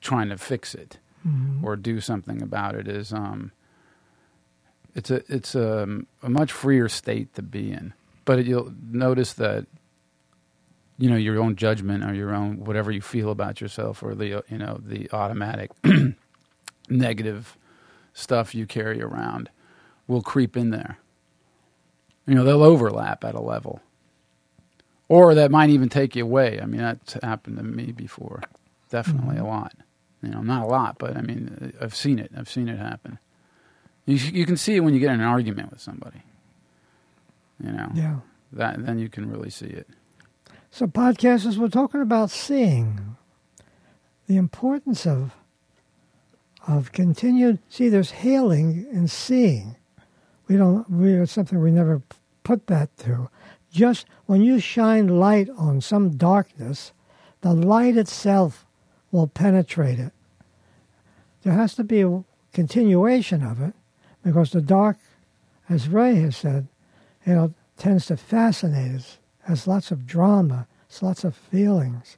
trying 0.00 0.30
to 0.30 0.38
fix 0.38 0.74
it 0.76 0.99
Mhm. 1.26 1.62
or 1.62 1.76
do 1.76 2.00
something 2.00 2.40
about 2.42 2.74
it 2.74 2.88
is 2.88 3.12
um 3.12 3.52
it's 4.94 5.10
a 5.10 5.22
it's 5.32 5.54
a, 5.54 5.86
a 6.22 6.30
much 6.30 6.50
freer 6.52 6.88
state 6.88 7.34
to 7.34 7.42
be 7.42 7.70
in. 7.72 7.92
But 8.24 8.44
you'll 8.44 8.72
notice 8.90 9.32
that 9.34 9.66
you 10.98 11.08
know 11.10 11.16
your 11.16 11.38
own 11.40 11.56
judgment 11.56 12.04
or 12.04 12.14
your 12.14 12.34
own 12.34 12.64
whatever 12.64 12.90
you 12.90 13.00
feel 13.00 13.30
about 13.30 13.60
yourself 13.60 14.02
or 14.02 14.14
the 14.14 14.42
you 14.48 14.58
know 14.58 14.80
the 14.84 15.10
automatic 15.12 15.70
negative 16.88 17.56
stuff 18.12 18.54
you 18.54 18.66
carry 18.66 19.00
around 19.02 19.50
will 20.06 20.22
creep 20.22 20.56
in 20.56 20.70
there. 20.70 20.98
You 22.26 22.34
know 22.34 22.44
they'll 22.44 22.62
overlap 22.62 23.24
at 23.24 23.34
a 23.34 23.40
level. 23.40 23.80
Or 25.08 25.34
that 25.34 25.50
might 25.50 25.70
even 25.70 25.88
take 25.88 26.14
you 26.16 26.24
away. 26.24 26.60
I 26.60 26.66
mean 26.66 26.80
that's 26.80 27.14
happened 27.22 27.56
to 27.58 27.62
me 27.62 27.92
before. 27.92 28.42
Definitely 28.90 29.36
a 29.38 29.44
lot 29.44 29.74
you 30.22 30.28
know 30.30 30.42
not 30.42 30.62
a 30.62 30.66
lot 30.66 30.96
but 30.98 31.16
i 31.16 31.20
mean 31.22 31.72
i've 31.80 31.94
seen 31.94 32.18
it 32.18 32.30
i've 32.36 32.48
seen 32.48 32.68
it 32.68 32.78
happen 32.78 33.18
you, 34.06 34.16
you 34.16 34.46
can 34.46 34.56
see 34.56 34.76
it 34.76 34.80
when 34.80 34.94
you 34.94 35.00
get 35.00 35.12
in 35.12 35.20
an 35.20 35.26
argument 35.26 35.70
with 35.70 35.80
somebody 35.80 36.22
you 37.62 37.72
know 37.72 37.88
Yeah. 37.94 38.16
that 38.52 38.84
then 38.84 38.98
you 38.98 39.08
can 39.08 39.30
really 39.30 39.50
see 39.50 39.66
it 39.66 39.86
So, 40.72 40.86
podcasters, 40.86 41.56
we're 41.58 41.68
talking 41.68 42.00
about 42.00 42.30
seeing 42.30 43.16
the 44.28 44.36
importance 44.36 45.04
of 45.06 45.34
of 46.68 46.92
continued. 46.92 47.58
See, 47.68 47.88
there's 47.88 48.12
healing 48.22 48.86
in 48.92 49.08
seeing. 49.08 49.74
We 50.46 50.56
don't. 50.56 50.88
We 50.88 51.14
it's 51.14 51.32
something 51.32 51.58
we 51.60 51.70
never 51.72 52.02
put 52.44 52.66
that 52.68 52.96
to. 52.98 53.28
Just 53.72 54.06
when 54.26 54.42
you 54.42 54.60
shine 54.60 55.08
light 55.08 55.48
on 55.56 55.80
some 55.80 56.16
darkness, 56.16 56.92
the 57.40 57.52
light 57.54 57.96
itself 57.96 58.66
will 59.12 59.26
penetrate 59.26 59.98
it. 59.98 60.12
There 61.42 61.52
has 61.52 61.74
to 61.76 61.84
be 61.84 62.02
a 62.02 62.22
continuation 62.52 63.42
of 63.42 63.60
it 63.60 63.74
because 64.22 64.50
the 64.50 64.60
dark, 64.60 64.98
as 65.68 65.88
Ray 65.88 66.16
has 66.16 66.36
said, 66.36 66.68
you 67.26 67.34
know, 67.34 67.54
tends 67.76 68.06
to 68.06 68.16
fascinate 68.16 68.96
us, 68.96 69.18
has 69.44 69.66
lots 69.66 69.90
of 69.90 70.06
drama, 70.06 70.66
has 70.88 71.02
lots 71.02 71.24
of 71.24 71.34
feelings. 71.34 72.16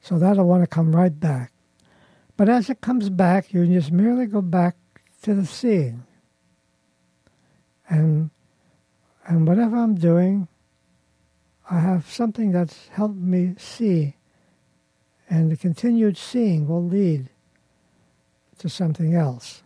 So 0.00 0.18
that'll 0.18 0.46
want 0.46 0.62
to 0.62 0.66
come 0.66 0.94
right 0.94 1.18
back. 1.18 1.52
But 2.36 2.48
as 2.48 2.70
it 2.70 2.80
comes 2.80 3.10
back, 3.10 3.52
you 3.52 3.66
just 3.66 3.90
merely 3.90 4.26
go 4.26 4.40
back 4.40 4.76
to 5.22 5.34
the 5.34 5.44
seeing. 5.44 6.04
And 7.88 8.30
and 9.26 9.46
whatever 9.46 9.76
I'm 9.76 9.94
doing, 9.94 10.48
I 11.70 11.80
have 11.80 12.10
something 12.10 12.52
that's 12.52 12.88
helped 12.88 13.16
me 13.16 13.54
see. 13.58 14.16
And 15.30 15.50
the 15.52 15.56
continued 15.56 16.16
seeing 16.16 16.66
will 16.66 16.84
lead 16.84 17.28
to 18.58 18.68
something 18.68 19.14
else. 19.14 19.62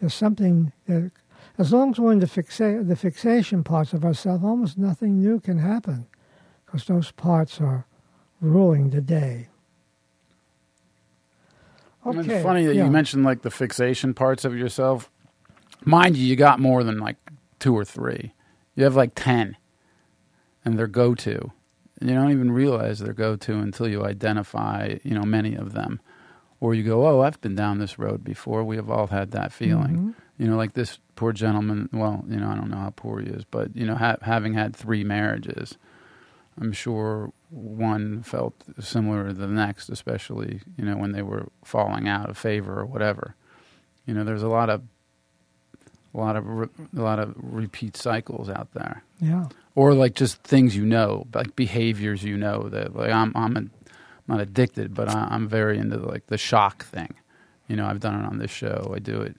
There's 0.00 0.14
something 0.14 0.72
that 0.86 1.10
as 1.58 1.72
long 1.72 1.92
as 1.92 1.98
we're 1.98 2.12
in 2.12 2.18
the, 2.18 2.26
fixa- 2.26 2.86
the 2.86 2.96
fixation 2.96 3.62
parts 3.62 3.92
of 3.92 4.04
ourselves, 4.04 4.44
almost 4.44 4.78
nothing 4.78 5.18
new 5.18 5.40
can 5.40 5.58
happen 5.58 6.06
because 6.64 6.84
those 6.86 7.12
parts 7.12 7.60
are 7.60 7.86
ruling 8.40 8.90
the 8.90 9.00
day. 9.00 9.48
Mean, 12.04 12.30
it's 12.30 12.44
funny 12.44 12.64
that 12.66 12.76
you 12.76 12.86
mentioned 12.86 13.24
like 13.24 13.42
the 13.42 13.50
fixation 13.50 14.14
parts 14.14 14.44
of 14.44 14.56
yourself. 14.56 15.10
Mind 15.84 16.16
you, 16.16 16.24
you 16.24 16.36
got 16.36 16.60
more 16.60 16.84
than 16.84 16.98
like 16.98 17.16
two 17.58 17.76
or 17.76 17.84
three. 17.84 18.32
You 18.76 18.84
have 18.84 18.94
like 18.94 19.12
ten, 19.16 19.56
and 20.64 20.78
they're 20.78 20.86
go 20.86 21.14
to. 21.16 21.50
And 22.00 22.10
you 22.10 22.14
don't 22.16 22.32
even 22.32 22.50
realize 22.52 22.98
they're 22.98 23.12
go 23.14 23.36
to 23.36 23.54
until 23.58 23.88
you 23.88 24.04
identify, 24.04 24.96
you 25.02 25.14
know, 25.14 25.22
many 25.24 25.54
of 25.54 25.72
them, 25.72 26.00
or 26.60 26.74
you 26.74 26.82
go, 26.82 27.06
"Oh, 27.06 27.22
I've 27.22 27.40
been 27.40 27.54
down 27.54 27.78
this 27.78 27.98
road 27.98 28.22
before." 28.22 28.64
We 28.64 28.76
have 28.76 28.90
all 28.90 29.06
had 29.06 29.30
that 29.30 29.52
feeling. 29.52 29.96
Mhm. 29.98 30.14
You 30.38 30.48
know, 30.48 30.56
like 30.56 30.74
this 30.74 30.98
poor 31.14 31.32
gentleman. 31.32 31.88
Well, 31.92 32.24
you 32.28 32.36
know, 32.36 32.48
I 32.50 32.54
don't 32.54 32.68
know 32.70 32.76
how 32.76 32.92
poor 32.94 33.20
he 33.20 33.28
is, 33.28 33.44
but 33.44 33.74
you 33.74 33.86
know, 33.86 33.94
ha- 33.94 34.18
having 34.22 34.52
had 34.54 34.76
three 34.76 35.04
marriages, 35.04 35.78
I'm 36.60 36.72
sure 36.72 37.32
one 37.50 38.22
felt 38.22 38.54
similar 38.80 39.28
to 39.28 39.32
the 39.34 39.46
next, 39.46 39.88
especially 39.88 40.60
you 40.76 40.84
know 40.84 40.96
when 40.98 41.12
they 41.12 41.22
were 41.22 41.48
falling 41.64 42.08
out 42.08 42.28
of 42.28 42.36
favor 42.36 42.78
or 42.78 42.84
whatever. 42.86 43.34
You 44.04 44.12
know, 44.14 44.24
there's 44.24 44.42
a 44.42 44.48
lot 44.48 44.68
of 44.68 44.82
a 46.16 46.18
lot 46.18 46.36
of 46.36 46.46
re- 46.46 46.68
a 46.96 47.00
lot 47.00 47.18
of 47.18 47.34
repeat 47.36 47.96
cycles 47.96 48.48
out 48.48 48.72
there, 48.72 49.02
Yeah. 49.20 49.46
or 49.74 49.94
like 49.94 50.14
just 50.14 50.42
things 50.42 50.74
you 50.74 50.84
know, 50.86 51.26
like 51.34 51.54
behaviors 51.54 52.24
you 52.24 52.36
know 52.36 52.68
that 52.70 52.96
like 52.96 53.10
I'm 53.12 53.32
I'm 53.36 53.56
a, 53.56 53.62
not 54.26 54.40
addicted, 54.40 54.94
but 54.94 55.08
I, 55.08 55.28
I'm 55.30 55.46
very 55.48 55.78
into 55.78 55.98
like 55.98 56.26
the 56.26 56.38
shock 56.38 56.84
thing. 56.86 57.14
You 57.68 57.76
know, 57.76 57.86
I've 57.86 58.00
done 58.00 58.18
it 58.20 58.26
on 58.26 58.38
this 58.38 58.50
show. 58.50 58.92
I 58.94 58.98
do 58.98 59.20
it 59.22 59.36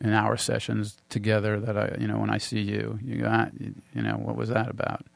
in 0.00 0.12
our 0.12 0.36
sessions 0.36 0.96
together. 1.08 1.60
That 1.60 1.76
I, 1.78 1.96
you 2.00 2.06
know, 2.08 2.18
when 2.18 2.30
I 2.30 2.38
see 2.38 2.60
you, 2.60 2.98
you 3.02 3.22
got, 3.22 3.32
ah, 3.32 3.48
you, 3.58 3.74
you 3.94 4.02
know, 4.02 4.14
what 4.16 4.36
was 4.36 4.48
that 4.50 4.68
about? 4.68 5.06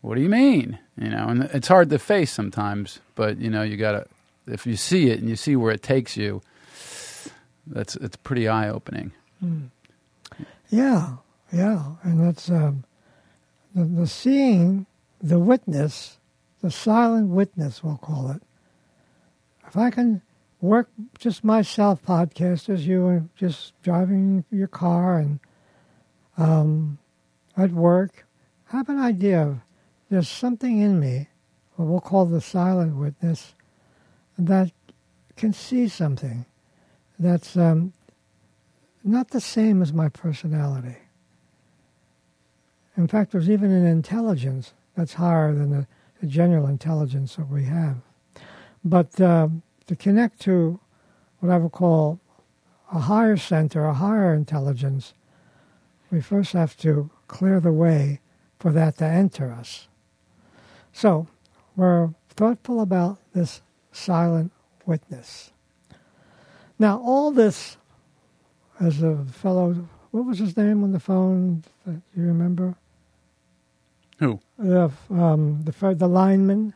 What 0.00 0.14
do 0.16 0.20
you 0.22 0.28
mean? 0.28 0.78
You 1.00 1.10
know, 1.10 1.26
and 1.28 1.42
it's 1.52 1.68
hard 1.68 1.90
to 1.90 1.98
face 1.98 2.30
sometimes, 2.32 2.98
but 3.14 3.38
you 3.38 3.50
know, 3.50 3.62
you 3.62 3.76
gotta. 3.76 4.06
If 4.46 4.66
you 4.66 4.76
see 4.76 5.10
it 5.10 5.20
and 5.20 5.28
you 5.28 5.36
see 5.36 5.56
where 5.56 5.72
it 5.72 5.82
takes 5.82 6.16
you, 6.16 6.40
that's 7.66 7.96
it's 7.96 8.16
pretty 8.16 8.48
eye 8.48 8.68
opening. 8.70 9.12
Hmm. 9.40 9.66
Yeah, 10.70 11.16
yeah, 11.52 11.92
and 12.02 12.20
that's 12.26 12.50
um, 12.50 12.84
the, 13.74 13.84
the 13.84 14.06
seeing, 14.06 14.86
the 15.20 15.38
witness, 15.38 16.18
the 16.60 16.70
silent 16.70 17.28
witness, 17.28 17.82
we'll 17.82 17.96
call 17.96 18.30
it. 18.30 18.42
If 19.66 19.76
I 19.76 19.90
can 19.90 20.22
work 20.60 20.88
just 21.18 21.42
myself, 21.44 22.02
podcasters, 22.02 22.80
you 22.80 23.06
are 23.06 23.24
just 23.36 23.80
driving 23.82 24.44
your 24.50 24.68
car 24.68 25.18
and 25.18 25.40
um, 26.36 26.98
at 27.56 27.70
work, 27.70 28.26
have 28.66 28.88
an 28.88 28.98
idea 28.98 29.42
of 29.42 29.58
there's 30.10 30.28
something 30.28 30.80
in 30.80 31.00
me, 31.00 31.28
what 31.76 31.86
we'll 31.88 32.00
call 32.00 32.26
the 32.26 32.40
silent 32.40 32.96
witness, 32.96 33.54
that 34.38 34.70
can 35.36 35.52
see 35.52 35.88
something 35.88 36.44
that's 37.18 37.56
um, 37.56 37.92
not 39.08 39.30
the 39.30 39.40
same 39.40 39.82
as 39.82 39.92
my 39.92 40.08
personality. 40.08 40.96
In 42.96 43.06
fact, 43.06 43.32
there's 43.32 43.48
even 43.48 43.70
an 43.70 43.86
intelligence 43.86 44.74
that's 44.96 45.14
higher 45.14 45.54
than 45.54 45.70
the, 45.70 45.86
the 46.20 46.26
general 46.26 46.66
intelligence 46.66 47.36
that 47.36 47.48
we 47.48 47.64
have. 47.64 47.96
But 48.84 49.20
um, 49.20 49.62
to 49.86 49.96
connect 49.96 50.40
to 50.42 50.80
what 51.40 51.52
I 51.52 51.58
would 51.58 51.72
call 51.72 52.20
a 52.92 52.98
higher 52.98 53.36
center, 53.36 53.84
a 53.84 53.94
higher 53.94 54.34
intelligence, 54.34 55.14
we 56.10 56.20
first 56.20 56.52
have 56.52 56.76
to 56.78 57.10
clear 57.28 57.60
the 57.60 57.72
way 57.72 58.20
for 58.58 58.72
that 58.72 58.98
to 58.98 59.04
enter 59.04 59.50
us. 59.50 59.88
So, 60.92 61.28
we're 61.76 62.10
thoughtful 62.30 62.80
about 62.80 63.18
this 63.32 63.62
silent 63.92 64.52
witness. 64.84 65.52
Now, 66.78 67.00
all 67.00 67.30
this 67.30 67.77
as 68.80 69.02
a 69.02 69.24
fellow. 69.32 69.88
What 70.10 70.24
was 70.24 70.38
his 70.38 70.56
name 70.56 70.82
on 70.82 70.92
the 70.92 71.00
phone? 71.00 71.64
Do 71.86 72.00
you 72.16 72.24
remember? 72.26 72.74
Who? 74.18 74.40
The 74.58 74.90
um, 75.10 75.62
the 75.62 75.94
the 75.94 76.08
lineman, 76.08 76.74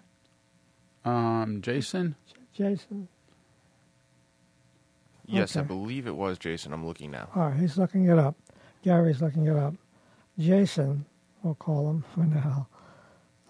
Um, 1.05 1.61
Jason. 1.63 2.15
Jason. 2.53 3.09
Yes, 5.27 5.57
I 5.57 5.63
believe 5.63 6.07
it 6.07 6.15
was 6.15 6.37
Jason. 6.39 6.73
I'm 6.73 6.87
looking 6.87 7.11
now. 7.11 7.29
All 7.35 7.49
right, 7.49 7.59
he's 7.59 7.79
looking 7.79 8.07
it 8.07 8.19
up. 8.19 8.37
Gary's 8.83 9.23
looking 9.23 9.47
it 9.47 9.57
up. 9.57 9.75
Jason, 10.39 11.07
we'll 11.43 11.55
call 11.55 11.89
him 11.89 12.05
for 12.15 12.21
now. 12.25 12.67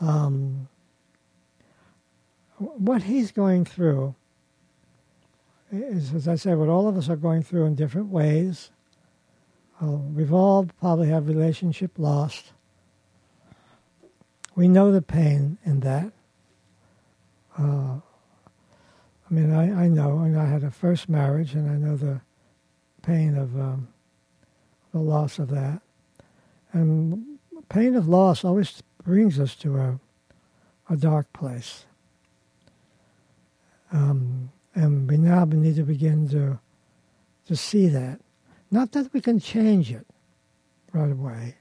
Um, 0.01 0.69
what 2.59 3.03
he's 3.03 3.33
going 3.33 3.65
through 3.65 4.15
is, 5.73 6.15
as 6.15 6.29
I 6.29 6.35
said, 6.35 6.59
what 6.59 6.69
all 6.69 6.87
of 6.87 6.97
us 6.97 7.09
are 7.09 7.17
going 7.17 7.43
through 7.43 7.65
in 7.65 7.75
different 7.75 8.09
ways. 8.09 8.71
Uh, 9.81 9.87
we've 9.87 10.33
all 10.33 10.67
probably 10.81 11.09
had 11.09 11.27
relationship 11.27 11.99
lost. 11.99 12.53
We 14.55 14.69
know 14.69 14.93
the 14.93 15.03
pain 15.03 15.59
in 15.65 15.81
that. 15.81 16.13
Uh, 17.59 17.97
I 19.31 19.35
mean, 19.35 19.53
I, 19.53 19.85
I 19.85 19.89
know, 19.89 20.21
and 20.21 20.39
I 20.39 20.47
had 20.47 20.63
a 20.63 20.71
first 20.71 21.09
marriage, 21.09 21.55
and 21.55 21.71
I 21.71 21.77
know 21.77 21.97
the 21.97 22.21
pain 23.03 23.37
of 23.37 23.59
um, 23.59 23.89
the 24.93 25.01
loss 25.01 25.39
of 25.39 25.49
that. 25.49 25.81
And 26.73 27.39
pain 27.69 27.95
of 27.95 28.09
loss 28.09 28.45
always 28.45 28.83
brings 29.03 29.41
us 29.41 29.55
to 29.57 29.79
a, 29.79 30.01
a 30.91 30.97
dark 30.97 31.33
place. 31.33 31.87
Um, 33.91 34.51
and 34.75 35.11
we 35.11 35.17
now 35.17 35.45
need 35.45 35.77
to 35.77 35.83
begin 35.83 36.29
to, 36.31 36.59
to 37.47 37.57
see 37.57 37.89
that. 37.89 38.21
Not 38.71 38.93
that 38.93 39.13
we 39.13 39.21
can 39.21 39.39
change 39.39 39.93
it 39.93 40.07
right 40.93 41.11
away. 41.11 41.57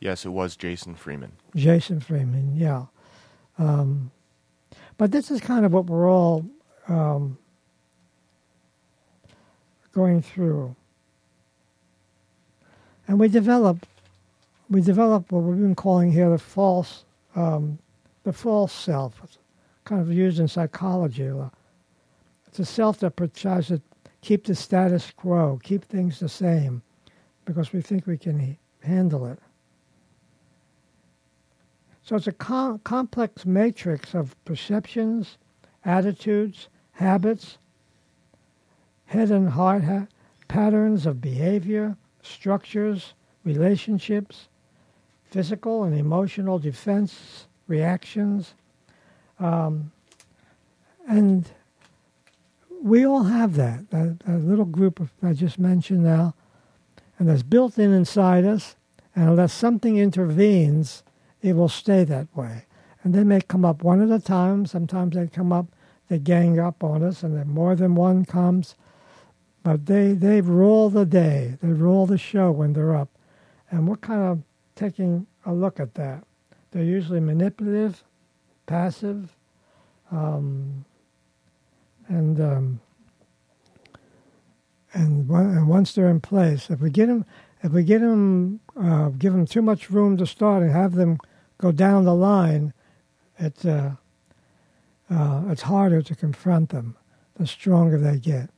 Yes, 0.00 0.24
it 0.24 0.30
was 0.30 0.56
Jason 0.56 0.94
Freeman. 0.94 1.32
Jason 1.54 2.00
Freeman, 2.00 2.56
yeah. 2.56 2.86
Um, 3.58 4.10
but 4.96 5.10
this 5.10 5.30
is 5.30 5.40
kind 5.40 5.66
of 5.66 5.72
what 5.72 5.86
we're 5.86 6.10
all 6.10 6.44
um, 6.88 7.36
going 9.92 10.22
through. 10.22 10.74
And 13.06 13.18
we 13.18 13.28
develop, 13.28 13.86
we 14.70 14.80
develop 14.80 15.32
what 15.32 15.40
we've 15.40 15.60
been 15.60 15.74
calling 15.74 16.12
here 16.12 16.30
the 16.30 16.38
false, 16.38 17.04
um, 17.34 17.78
the 18.24 18.32
false 18.32 18.72
self. 18.72 19.20
It's 19.24 19.38
kind 19.84 20.00
of 20.00 20.12
used 20.12 20.38
in 20.38 20.46
psychology 20.46 21.26
a 21.26 21.50
a 22.58 22.64
self 22.64 22.98
that 22.98 23.34
tries 23.34 23.68
to 23.68 23.80
keep 24.20 24.44
the 24.44 24.54
status 24.54 25.12
quo, 25.16 25.58
keep 25.62 25.84
things 25.84 26.20
the 26.20 26.28
same, 26.28 26.82
because 27.44 27.72
we 27.72 27.80
think 27.80 28.06
we 28.06 28.18
can 28.18 28.56
handle 28.82 29.26
it. 29.26 29.38
So 32.02 32.16
it's 32.16 32.26
a 32.26 32.32
com- 32.32 32.78
complex 32.80 33.44
matrix 33.44 34.14
of 34.14 34.34
perceptions, 34.44 35.36
attitudes, 35.84 36.68
habits, 36.92 37.58
head 39.04 39.30
and 39.30 39.48
heart 39.50 39.84
ha- 39.84 40.06
patterns 40.48 41.06
of 41.06 41.20
behavior, 41.20 41.96
structures, 42.22 43.14
relationships, 43.44 44.48
physical 45.30 45.84
and 45.84 45.98
emotional 45.98 46.58
defense 46.58 47.46
reactions. 47.66 48.54
Um, 49.38 49.92
and 51.06 51.50
we 52.82 53.04
all 53.06 53.24
have 53.24 53.54
that, 53.56 53.90
that, 53.90 54.20
that 54.20 54.44
little 54.44 54.64
group 54.64 55.00
of, 55.00 55.10
I 55.22 55.32
just 55.32 55.58
mentioned 55.58 56.04
now, 56.04 56.34
and 57.18 57.28
that's 57.28 57.42
built 57.42 57.78
in 57.78 57.92
inside 57.92 58.44
us. 58.44 58.76
And 59.14 59.30
unless 59.30 59.52
something 59.52 59.96
intervenes, 59.96 61.02
it 61.42 61.56
will 61.56 61.68
stay 61.68 62.04
that 62.04 62.28
way. 62.36 62.66
And 63.02 63.14
they 63.14 63.24
may 63.24 63.40
come 63.40 63.64
up 63.64 63.82
one 63.82 64.00
at 64.00 64.14
a 64.14 64.22
time. 64.22 64.66
Sometimes 64.66 65.16
they 65.16 65.26
come 65.26 65.52
up, 65.52 65.66
they 66.08 66.18
gang 66.18 66.58
up 66.58 66.84
on 66.84 67.02
us, 67.02 67.22
and 67.22 67.36
then 67.36 67.48
more 67.48 67.74
than 67.74 67.94
one 67.94 68.24
comes. 68.24 68.74
But 69.62 69.86
they, 69.86 70.12
they 70.12 70.40
rule 70.40 70.88
the 70.88 71.04
day, 71.04 71.58
they 71.60 71.68
rule 71.68 72.06
the 72.06 72.18
show 72.18 72.50
when 72.50 72.72
they're 72.72 72.96
up. 72.96 73.08
And 73.70 73.88
we're 73.88 73.96
kind 73.96 74.22
of 74.22 74.42
taking 74.76 75.26
a 75.44 75.52
look 75.52 75.80
at 75.80 75.94
that. 75.94 76.24
They're 76.70 76.84
usually 76.84 77.20
manipulative, 77.20 78.04
passive, 78.66 79.34
um, 80.10 80.84
and 82.08 82.40
um, 82.40 82.80
and, 84.92 85.28
and 85.30 85.68
once 85.68 85.92
they're 85.92 86.08
in 86.08 86.20
place, 86.20 86.70
if 86.70 86.80
we 86.80 86.90
get 86.90 87.06
them, 87.06 87.24
if 87.62 87.72
we 87.72 87.82
get 87.82 88.00
them, 88.00 88.60
uh, 88.80 89.10
give 89.10 89.32
them 89.32 89.46
too 89.46 89.62
much 89.62 89.90
room 89.90 90.16
to 90.16 90.26
start 90.26 90.62
and 90.62 90.72
have 90.72 90.94
them 90.94 91.18
go 91.58 91.72
down 91.72 92.04
the 92.04 92.14
line, 92.14 92.72
it's 93.38 93.64
uh, 93.64 93.92
uh, 95.10 95.42
it's 95.48 95.62
harder 95.62 96.02
to 96.02 96.14
confront 96.14 96.70
them. 96.70 96.96
The 97.36 97.46
stronger 97.46 97.98
they 97.98 98.18
get, 98.18 98.50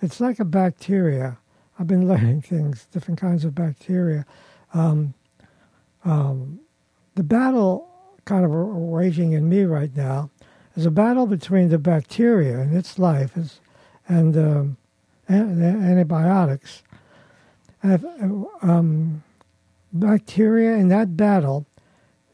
it's 0.00 0.20
like 0.20 0.38
a 0.38 0.44
bacteria. 0.44 1.38
I've 1.78 1.86
been 1.86 2.08
learning 2.12 2.42
things, 2.42 2.86
different 2.92 3.20
kinds 3.20 3.44
of 3.44 3.54
bacteria. 3.54 4.26
Um, 4.74 5.14
um, 6.04 6.60
the 7.14 7.22
battle 7.22 7.88
kind 8.24 8.44
of 8.44 8.50
raging 8.52 9.32
in 9.32 9.48
me 9.48 9.64
right 9.64 9.94
now 9.96 10.30
is 10.80 10.86
a 10.86 10.90
battle 10.90 11.26
between 11.26 11.68
the 11.68 11.78
bacteria 11.78 12.58
and 12.58 12.74
its 12.74 12.98
life 12.98 13.36
and 14.08 14.36
um, 14.36 14.76
the 15.28 15.34
antibiotics. 15.34 16.82
If, 17.82 18.02
um, 18.62 19.22
bacteria 19.92 20.72
in 20.76 20.88
that 20.88 21.18
battle, 21.18 21.66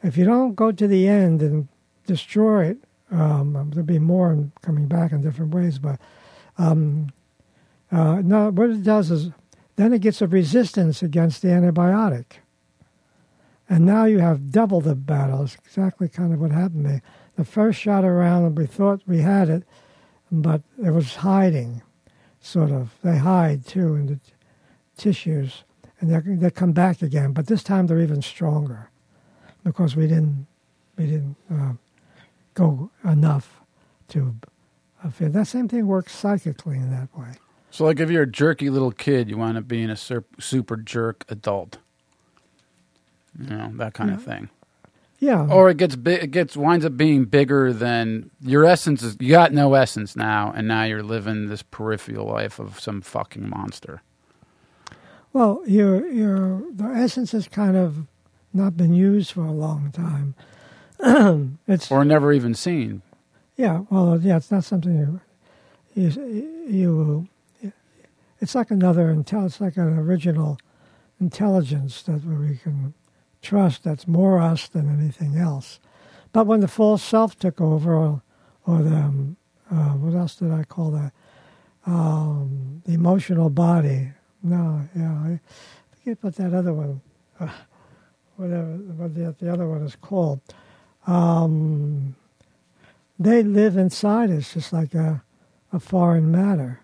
if 0.02 0.16
you 0.16 0.24
don't 0.24 0.54
go 0.54 0.70
to 0.70 0.86
the 0.86 1.08
end 1.08 1.42
and 1.42 1.66
destroy 2.06 2.66
it, 2.66 2.78
um, 3.10 3.70
there'll 3.72 3.84
be 3.84 3.98
more 3.98 4.48
coming 4.62 4.86
back 4.86 5.10
in 5.10 5.22
different 5.22 5.52
ways. 5.52 5.80
But 5.80 5.98
um, 6.56 7.12
uh, 7.90 8.20
no, 8.22 8.50
what 8.50 8.70
it 8.70 8.84
does 8.84 9.10
is 9.10 9.30
then 9.74 9.92
it 9.92 10.02
gets 10.02 10.22
a 10.22 10.28
resistance 10.28 11.02
against 11.02 11.42
the 11.42 11.48
antibiotic. 11.48 12.26
And 13.68 13.84
now 13.84 14.04
you 14.04 14.20
have 14.20 14.52
double 14.52 14.80
the 14.80 14.94
battle. 14.94 15.42
It's 15.42 15.56
exactly 15.64 16.08
kind 16.08 16.32
of 16.32 16.40
what 16.40 16.52
happened 16.52 16.84
to 16.84 16.90
me. 16.90 17.00
The 17.36 17.44
first 17.44 17.78
shot 17.78 18.04
around, 18.04 18.44
and 18.44 18.58
we 18.58 18.66
thought 18.66 19.02
we 19.06 19.18
had 19.18 19.48
it, 19.48 19.62
but 20.32 20.62
it 20.82 20.90
was 20.90 21.16
hiding, 21.16 21.82
sort 22.40 22.70
of. 22.70 22.94
They 23.02 23.18
hide 23.18 23.66
too 23.66 23.94
in 23.94 24.06
the 24.06 24.14
t- 24.16 24.20
tissues, 24.96 25.64
and 26.00 26.10
they 26.10 26.34
they 26.34 26.50
come 26.50 26.72
back 26.72 27.02
again. 27.02 27.32
But 27.32 27.46
this 27.46 27.62
time 27.62 27.86
they're 27.86 28.00
even 28.00 28.22
stronger 28.22 28.90
because 29.64 29.96
we 29.96 30.06
didn't 30.06 30.46
we 30.96 31.06
didn't 31.06 31.36
uh, 31.52 31.72
go 32.54 32.90
enough 33.04 33.60
to. 34.08 34.34
Uh, 35.04 35.10
feel. 35.10 35.28
That 35.28 35.46
same 35.46 35.68
thing 35.68 35.86
works 35.86 36.14
psychically 36.14 36.76
in 36.78 36.90
that 36.90 37.08
way. 37.16 37.32
So, 37.70 37.84
like, 37.84 38.00
if 38.00 38.10
you're 38.10 38.22
a 38.22 38.30
jerky 38.30 38.70
little 38.70 38.92
kid, 38.92 39.28
you 39.28 39.36
wind 39.36 39.58
up 39.58 39.68
being 39.68 39.90
a 39.90 39.96
sur- 39.96 40.24
super 40.38 40.78
jerk 40.78 41.26
adult. 41.28 41.78
You 43.38 43.50
know 43.50 43.70
that 43.74 43.92
kind 43.92 44.10
of 44.10 44.22
thing. 44.22 44.48
Yeah. 45.18 45.46
Or 45.48 45.70
it 45.70 45.78
gets 45.78 45.96
big. 45.96 46.22
It 46.22 46.30
gets 46.30 46.56
winds 46.56 46.84
up 46.84 46.96
being 46.96 47.24
bigger 47.24 47.72
than 47.72 48.30
your 48.40 48.64
essence 48.64 49.02
is. 49.02 49.16
You 49.18 49.30
got 49.30 49.52
no 49.52 49.74
essence 49.74 50.14
now, 50.14 50.52
and 50.54 50.68
now 50.68 50.84
you're 50.84 51.02
living 51.02 51.46
this 51.48 51.62
peripheral 51.62 52.26
life 52.26 52.58
of 52.58 52.78
some 52.80 53.00
fucking 53.00 53.48
monster. 53.48 54.02
Well, 55.32 55.62
your 55.66 56.06
your 56.06 56.62
the 56.70 56.84
essence 56.84 57.32
has 57.32 57.48
kind 57.48 57.76
of 57.76 58.06
not 58.52 58.76
been 58.76 58.94
used 58.94 59.32
for 59.32 59.44
a 59.44 59.52
long 59.52 59.90
time. 59.92 60.34
it's 61.66 61.90
or 61.90 62.04
never 62.04 62.32
even 62.32 62.54
seen. 62.54 63.02
yeah. 63.56 63.84
Well, 63.90 64.14
uh, 64.14 64.18
yeah. 64.18 64.36
It's 64.36 64.50
not 64.50 64.64
something 64.64 65.20
you 65.94 66.10
you 66.10 67.28
you. 67.62 67.72
It's 68.40 68.54
like 68.54 68.70
another 68.70 69.06
intel. 69.14 69.46
It's 69.46 69.60
like 69.62 69.78
an 69.78 69.98
original 69.98 70.58
intelligence 71.20 72.02
that 72.02 72.22
we 72.24 72.58
can 72.58 72.92
trust. 73.46 73.84
That's 73.84 74.06
more 74.06 74.38
us 74.40 74.68
than 74.68 74.88
anything 74.88 75.36
else. 75.36 75.80
But 76.32 76.46
when 76.46 76.60
the 76.60 76.68
false 76.68 77.02
self 77.02 77.38
took 77.38 77.60
over, 77.60 77.94
or, 77.94 78.22
or 78.66 78.82
the 78.82 78.96
um, 78.96 79.36
uh, 79.70 79.94
what 79.94 80.14
else 80.14 80.36
did 80.36 80.52
I 80.52 80.64
call 80.64 80.90
that? 80.92 81.12
Um, 81.86 82.82
the 82.84 82.94
emotional 82.94 83.50
body. 83.50 84.12
No, 84.42 84.82
yeah, 84.94 85.12
I 85.12 85.40
forget 85.90 86.18
what 86.20 86.36
that 86.36 86.52
other 86.52 86.72
one, 86.72 87.00
uh, 87.40 87.48
whatever 88.36 88.66
what 88.66 89.14
the, 89.14 89.34
the 89.38 89.52
other 89.52 89.66
one 89.66 89.82
is 89.82 89.96
called. 89.96 90.40
Um, 91.06 92.16
they 93.18 93.42
live 93.42 93.76
inside 93.76 94.30
us 94.30 94.52
just 94.52 94.72
like 94.72 94.94
a, 94.94 95.22
a 95.72 95.80
foreign 95.80 96.30
matter, 96.30 96.80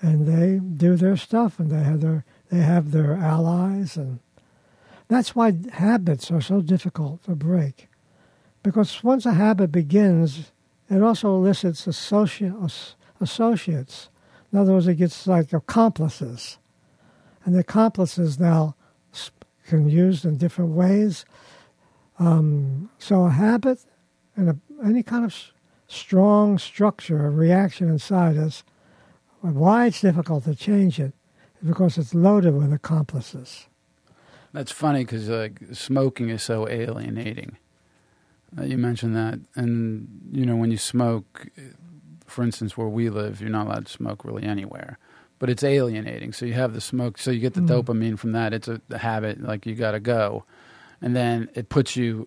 and 0.00 0.26
they 0.26 0.58
do 0.58 0.96
their 0.96 1.16
stuff, 1.16 1.58
and 1.58 1.70
they 1.70 1.82
have 1.82 2.00
their 2.00 2.24
they 2.50 2.60
have 2.60 2.90
their 2.90 3.14
allies, 3.14 3.96
and 3.96 4.18
that's 5.10 5.34
why 5.34 5.58
habits 5.72 6.30
are 6.30 6.40
so 6.40 6.60
difficult 6.60 7.24
to 7.24 7.34
break, 7.34 7.88
because 8.62 9.02
once 9.02 9.26
a 9.26 9.34
habit 9.34 9.72
begins, 9.72 10.52
it 10.88 11.02
also 11.02 11.34
elicits 11.34 11.88
associate, 11.88 12.54
associates. 13.20 14.08
In 14.52 14.58
other 14.60 14.72
words, 14.72 14.86
it 14.86 14.94
gets 14.94 15.26
like 15.26 15.52
accomplices. 15.52 16.58
And 17.44 17.56
the 17.56 17.60
accomplices 17.60 18.38
now 18.38 18.76
can 19.66 19.86
be 19.86 19.92
used 19.92 20.24
in 20.24 20.36
different 20.36 20.72
ways. 20.72 21.24
Um, 22.20 22.90
so 22.98 23.24
a 23.24 23.30
habit 23.30 23.84
and 24.36 24.50
a, 24.50 24.56
any 24.84 25.02
kind 25.02 25.24
of 25.24 25.34
strong 25.88 26.56
structure, 26.56 27.26
a 27.26 27.30
reaction 27.30 27.88
inside 27.88 28.36
us, 28.36 28.62
why 29.40 29.86
it's 29.86 30.02
difficult 30.02 30.44
to 30.44 30.54
change 30.54 31.00
it 31.00 31.14
is 31.60 31.68
because 31.68 31.98
it's 31.98 32.14
loaded 32.14 32.54
with 32.54 32.72
accomplices. 32.72 33.66
That's 34.52 34.72
funny 34.72 35.04
because 35.04 35.28
like 35.28 35.60
smoking 35.72 36.28
is 36.28 36.42
so 36.42 36.68
alienating. 36.68 37.56
Uh, 38.58 38.64
you 38.64 38.76
mentioned 38.78 39.14
that, 39.14 39.38
and 39.54 40.08
you 40.32 40.44
know 40.44 40.56
when 40.56 40.70
you 40.72 40.76
smoke, 40.76 41.46
for 42.26 42.42
instance, 42.42 42.76
where 42.76 42.88
we 42.88 43.08
live, 43.10 43.40
you're 43.40 43.48
not 43.50 43.66
allowed 43.68 43.86
to 43.86 43.92
smoke 43.92 44.24
really 44.24 44.42
anywhere, 44.42 44.98
but 45.38 45.48
it's 45.48 45.62
alienating. 45.62 46.32
So 46.32 46.46
you 46.46 46.54
have 46.54 46.72
the 46.74 46.80
smoke, 46.80 47.16
so 47.18 47.30
you 47.30 47.38
get 47.40 47.54
the 47.54 47.60
Mm. 47.60 47.68
dopamine 47.84 48.18
from 48.18 48.32
that. 48.32 48.52
It's 48.52 48.66
a, 48.66 48.80
a 48.90 48.98
habit, 48.98 49.40
like 49.40 49.66
you 49.66 49.76
got 49.76 49.92
to 49.92 50.00
go, 50.00 50.44
and 51.00 51.14
then 51.14 51.48
it 51.54 51.68
puts 51.68 51.94
you 51.94 52.26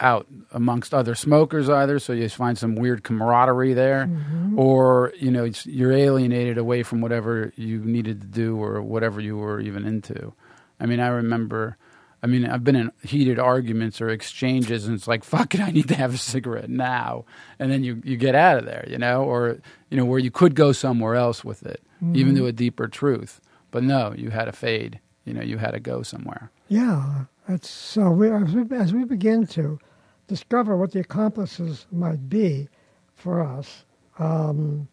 out 0.00 0.26
amongst 0.50 0.92
other 0.92 1.14
smokers 1.14 1.68
either. 1.70 2.00
So 2.00 2.12
you 2.12 2.28
find 2.28 2.58
some 2.58 2.74
weird 2.74 3.04
camaraderie 3.04 3.74
there, 3.74 4.10
or 4.56 5.12
you 5.20 5.30
know 5.30 5.44
it's, 5.44 5.66
you're 5.66 5.92
alienated 5.92 6.58
away 6.58 6.82
from 6.82 7.00
whatever 7.00 7.52
you 7.54 7.78
needed 7.78 8.20
to 8.22 8.26
do 8.26 8.56
or 8.60 8.82
whatever 8.82 9.20
you 9.20 9.36
were 9.36 9.60
even 9.60 9.84
into. 9.86 10.32
I 10.80 10.86
mean, 10.86 11.00
I 11.00 11.08
remember. 11.08 11.76
I 12.22 12.26
mean, 12.26 12.46
I've 12.46 12.64
been 12.64 12.76
in 12.76 12.90
heated 13.02 13.38
arguments 13.38 14.00
or 14.00 14.08
exchanges, 14.08 14.86
and 14.86 14.94
it's 14.96 15.06
like, 15.06 15.24
"Fuck 15.24 15.54
it, 15.54 15.60
I 15.60 15.70
need 15.70 15.88
to 15.88 15.94
have 15.94 16.14
a 16.14 16.18
cigarette 16.18 16.70
now," 16.70 17.26
and 17.58 17.70
then 17.70 17.84
you 17.84 18.00
you 18.02 18.16
get 18.16 18.34
out 18.34 18.56
of 18.58 18.64
there, 18.64 18.86
you 18.88 18.96
know, 18.96 19.22
or 19.24 19.58
you 19.90 19.96
know 19.98 20.06
where 20.06 20.18
you 20.18 20.30
could 20.30 20.54
go 20.54 20.72
somewhere 20.72 21.16
else 21.16 21.44
with 21.44 21.66
it, 21.66 21.82
even 22.14 22.34
to 22.36 22.46
a 22.46 22.52
deeper 22.52 22.88
truth. 22.88 23.40
But 23.70 23.82
no, 23.82 24.14
you 24.16 24.30
had 24.30 24.46
to 24.46 24.52
fade. 24.52 25.00
You 25.24 25.34
know, 25.34 25.42
you 25.42 25.58
had 25.58 25.72
to 25.72 25.80
go 25.80 26.02
somewhere. 26.02 26.50
Yeah, 26.68 27.24
that's 27.48 27.68
so. 27.68 28.10
We, 28.10 28.30
as, 28.30 28.54
we, 28.54 28.76
as 28.76 28.92
we 28.94 29.04
begin 29.04 29.46
to 29.48 29.78
discover 30.26 30.76
what 30.76 30.92
the 30.92 31.00
accomplices 31.00 31.86
might 31.92 32.28
be 32.28 32.68
for 33.14 33.42
us, 33.42 33.84
um, 34.18 34.88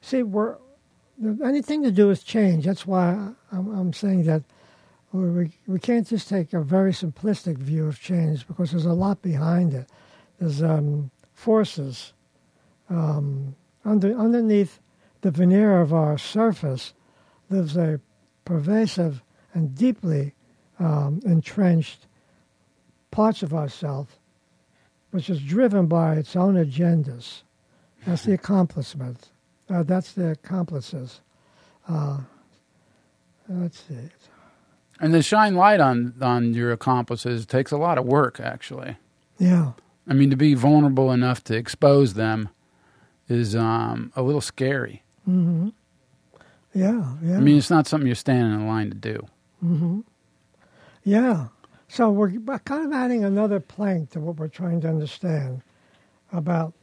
see, 0.00 0.22
we're 0.22 0.56
anything 1.44 1.82
to 1.82 1.90
do 1.90 2.08
with 2.08 2.24
change. 2.24 2.64
That's 2.64 2.86
why 2.86 3.32
I'm, 3.52 3.78
I'm 3.78 3.92
saying 3.92 4.24
that 4.24 4.42
we, 5.12 5.50
we 5.66 5.78
can't 5.78 6.06
just 6.06 6.28
take 6.28 6.52
a 6.52 6.60
very 6.60 6.92
simplistic 6.92 7.58
view 7.58 7.86
of 7.86 8.00
change 8.00 8.46
because 8.46 8.70
there's 8.70 8.86
a 8.86 8.92
lot 8.92 9.22
behind 9.22 9.74
it. 9.74 9.88
There's 10.38 10.62
um, 10.62 11.10
forces 11.32 12.12
um, 12.88 13.56
under 13.84 14.16
underneath 14.16 14.80
the 15.22 15.30
veneer 15.30 15.80
of 15.80 15.92
our 15.92 16.16
surface 16.16 16.94
lives 17.48 17.76
a 17.76 18.00
pervasive 18.44 19.22
and 19.54 19.74
deeply 19.74 20.34
um, 20.78 21.20
entrenched 21.24 22.06
parts 23.10 23.42
of 23.42 23.52
ourselves, 23.52 24.14
which 25.10 25.28
is 25.28 25.40
driven 25.40 25.86
by 25.86 26.14
its 26.14 26.36
own 26.36 26.54
agendas. 26.54 27.42
That's 28.06 28.24
the 28.24 28.32
accomplishment. 28.32 29.30
Uh, 29.68 29.82
that's 29.82 30.12
the 30.12 30.30
accomplices. 30.30 31.20
Uh, 31.88 32.18
let's 33.48 33.80
see. 33.80 34.08
And 35.00 35.12
to 35.14 35.22
shine 35.22 35.54
light 35.54 35.80
on 35.80 36.14
on 36.20 36.54
your 36.54 36.72
accomplices 36.72 37.46
takes 37.46 37.72
a 37.72 37.78
lot 37.78 37.98
of 37.98 38.04
work, 38.04 38.38
actually. 38.38 38.96
Yeah, 39.38 39.72
I 40.06 40.12
mean, 40.12 40.30
to 40.30 40.36
be 40.36 40.54
vulnerable 40.54 41.10
enough 41.12 41.42
to 41.44 41.56
expose 41.56 42.14
them 42.14 42.50
is 43.28 43.56
um, 43.56 44.12
a 44.14 44.22
little 44.22 44.40
scary. 44.40 45.02
Mm-hmm. 45.28 45.68
yeah, 46.74 47.14
yeah. 47.22 47.36
I 47.36 47.40
mean, 47.40 47.56
it's 47.56 47.70
not 47.70 47.86
something 47.86 48.06
you're 48.06 48.16
standing 48.16 48.52
in 48.52 48.66
line 48.66 48.90
to 48.90 48.96
do. 48.96 49.26
Mm-hmm. 49.64 50.00
Yeah. 51.04 51.48
So 51.88 52.10
we're 52.10 52.38
we're 52.40 52.58
kind 52.60 52.86
of 52.86 52.92
adding 52.92 53.24
another 53.24 53.58
plank 53.58 54.10
to 54.10 54.20
what 54.20 54.36
we're 54.36 54.48
trying 54.48 54.80
to 54.82 54.88
understand 54.88 55.62
about 56.32 56.74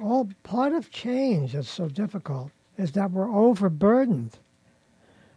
all 0.00 0.28
part 0.42 0.72
of 0.72 0.90
change 0.90 1.52
that's 1.52 1.68
so 1.68 1.88
difficult 1.88 2.50
is 2.76 2.92
that 2.92 3.10
we're 3.10 3.32
overburdened. 3.34 4.38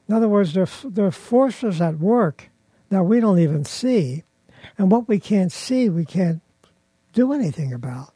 In 0.09 0.15
other 0.15 0.27
words, 0.27 0.53
there, 0.55 0.67
there 0.85 1.05
are 1.05 1.11
forces 1.11 1.79
at 1.79 1.99
work 1.99 2.49
that 2.89 3.03
we 3.03 3.19
don't 3.19 3.37
even 3.37 3.63
see, 3.63 4.23
and 4.75 4.91
what 4.91 5.07
we 5.07 5.19
can't 5.19 5.51
see, 5.51 5.87
we 5.87 6.03
can't 6.03 6.41
do 7.13 7.31
anything 7.31 7.71
about. 7.71 8.13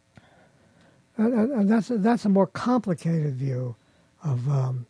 And, 1.18 1.34
and- 1.34 1.52
and 1.52 1.70
that's 1.70 1.91
a, 1.91 2.00
that's 2.00 2.26
a 2.26 2.30
more 2.30 2.48
complicated 2.48 3.36
view 3.36 3.76
of 4.24 4.50
um, 4.50 4.88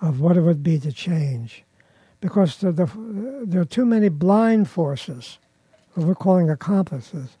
of 0.00 0.20
what 0.20 0.36
it 0.36 0.40
would 0.40 0.62
be 0.62 0.78
to 0.78 0.90
change 0.90 1.62
because 2.20 2.56
the, 2.56 2.72
the, 2.72 2.90
there 3.44 3.60
are 3.60 3.66
too 3.66 3.84
many 3.84 4.08
blind 4.08 4.68
forces, 4.68 5.38
what 5.94 6.06
we're 6.06 6.14
calling 6.14 6.50
accomplices, 6.50 7.36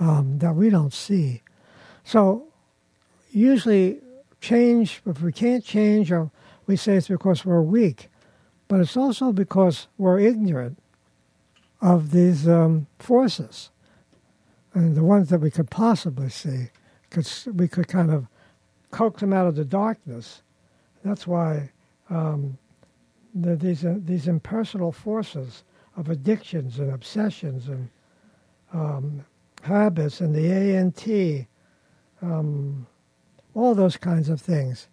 um, 0.00 0.38
that 0.38 0.54
we 0.54 0.70
don't 0.70 0.92
see. 0.92 1.42
So 2.04 2.48
usually 3.30 4.00
change, 4.40 5.00
if 5.06 5.20
we 5.22 5.32
can't 5.32 5.64
change, 5.64 6.10
or 6.12 6.30
we 6.68 6.76
say 6.76 6.94
it's 6.96 7.08
because 7.08 7.44
we're 7.44 7.62
weak, 7.62 8.08
but 8.68 8.78
it's 8.78 8.96
also 8.96 9.32
because 9.32 9.88
we're 9.96 10.20
ignorant 10.20 10.78
of 11.80 12.10
these 12.10 12.46
um, 12.46 12.86
forces. 12.98 13.70
And 14.74 14.94
the 14.94 15.02
ones 15.02 15.30
that 15.30 15.40
we 15.40 15.50
could 15.50 15.70
possibly 15.70 16.28
see, 16.28 16.68
could, 17.10 17.26
we 17.54 17.66
could 17.66 17.88
kind 17.88 18.10
of 18.10 18.26
coax 18.90 19.20
them 19.20 19.32
out 19.32 19.46
of 19.46 19.56
the 19.56 19.64
darkness. 19.64 20.42
That's 21.02 21.26
why 21.26 21.70
um, 22.10 22.58
the, 23.34 23.56
these 23.56 23.84
uh, 23.84 23.96
these 23.98 24.28
impersonal 24.28 24.92
forces 24.92 25.64
of 25.96 26.10
addictions 26.10 26.78
and 26.78 26.92
obsessions 26.92 27.68
and 27.68 27.88
um, 28.74 29.24
habits 29.62 30.20
and 30.20 30.34
the 30.34 30.52
ANT, 30.76 31.46
um, 32.20 32.86
all 33.54 33.74
those 33.74 33.96
kinds 33.96 34.28
of 34.28 34.40
things, 34.40 34.88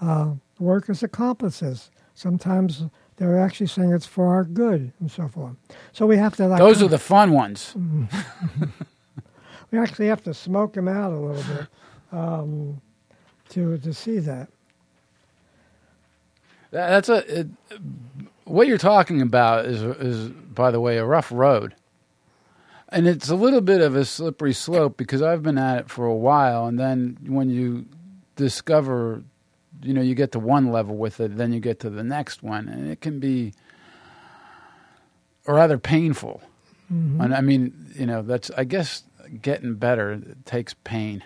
uh, 0.00 0.32
work 0.58 0.88
as 0.90 1.02
accomplices. 1.02 1.90
Sometimes 2.14 2.84
they're 3.16 3.38
actually 3.38 3.66
saying 3.68 3.92
it's 3.92 4.06
for 4.06 4.28
our 4.34 4.44
good 4.44 4.92
and 5.00 5.10
so 5.10 5.28
forth. 5.28 5.54
So 5.92 6.06
we 6.06 6.16
have 6.16 6.36
to 6.36 6.46
like 6.48 6.58
Those 6.58 6.82
are 6.82 6.88
the 6.88 6.98
fun 6.98 7.32
ones. 7.32 7.74
we 9.70 9.78
actually 9.78 10.06
have 10.08 10.22
to 10.24 10.34
smoke 10.34 10.72
them 10.74 10.88
out 10.88 11.12
a 11.12 11.16
little 11.18 11.42
bit 11.56 11.66
um, 12.12 12.80
to 13.50 13.78
to 13.78 13.92
see 13.94 14.18
that. 14.20 14.48
That- 16.70 16.88
That's 16.90 17.08
a 17.08 17.40
it, 17.40 17.48
what 18.44 18.66
you're 18.66 18.78
talking 18.78 19.20
about 19.22 19.66
is 19.66 19.82
is 19.82 20.28
by 20.30 20.70
the 20.70 20.80
way 20.80 20.98
a 20.98 21.04
rough 21.04 21.30
road, 21.32 21.74
and 22.88 23.06
it's 23.06 23.28
a 23.28 23.34
little 23.36 23.60
bit 23.60 23.80
of 23.80 23.94
a 23.94 24.04
slippery 24.04 24.52
slope 24.54 24.96
because 24.96 25.22
I've 25.22 25.42
been 25.42 25.58
at 25.58 25.78
it 25.80 25.90
for 25.90 26.04
a 26.06 26.14
while, 26.16 26.66
and 26.66 26.78
then 26.78 27.18
when 27.26 27.50
you 27.50 27.86
discover, 28.36 29.22
you 29.82 29.94
know, 29.94 30.00
you 30.02 30.14
get 30.14 30.32
to 30.32 30.38
one 30.38 30.70
level 30.72 30.96
with 30.96 31.20
it, 31.20 31.36
then 31.36 31.52
you 31.52 31.60
get 31.60 31.80
to 31.80 31.90
the 31.90 32.04
next 32.04 32.42
one, 32.42 32.68
and 32.68 32.90
it 32.90 33.00
can 33.00 33.20
be 33.20 33.52
rather 35.46 35.78
painful. 35.78 36.42
And 36.90 37.34
I 37.34 37.42
mean, 37.42 37.92
you 37.94 38.06
know, 38.06 38.22
that's 38.22 38.50
I 38.56 38.64
guess 38.64 39.02
getting 39.42 39.74
better 39.74 40.22
takes 40.46 40.74
pain. 40.84 41.22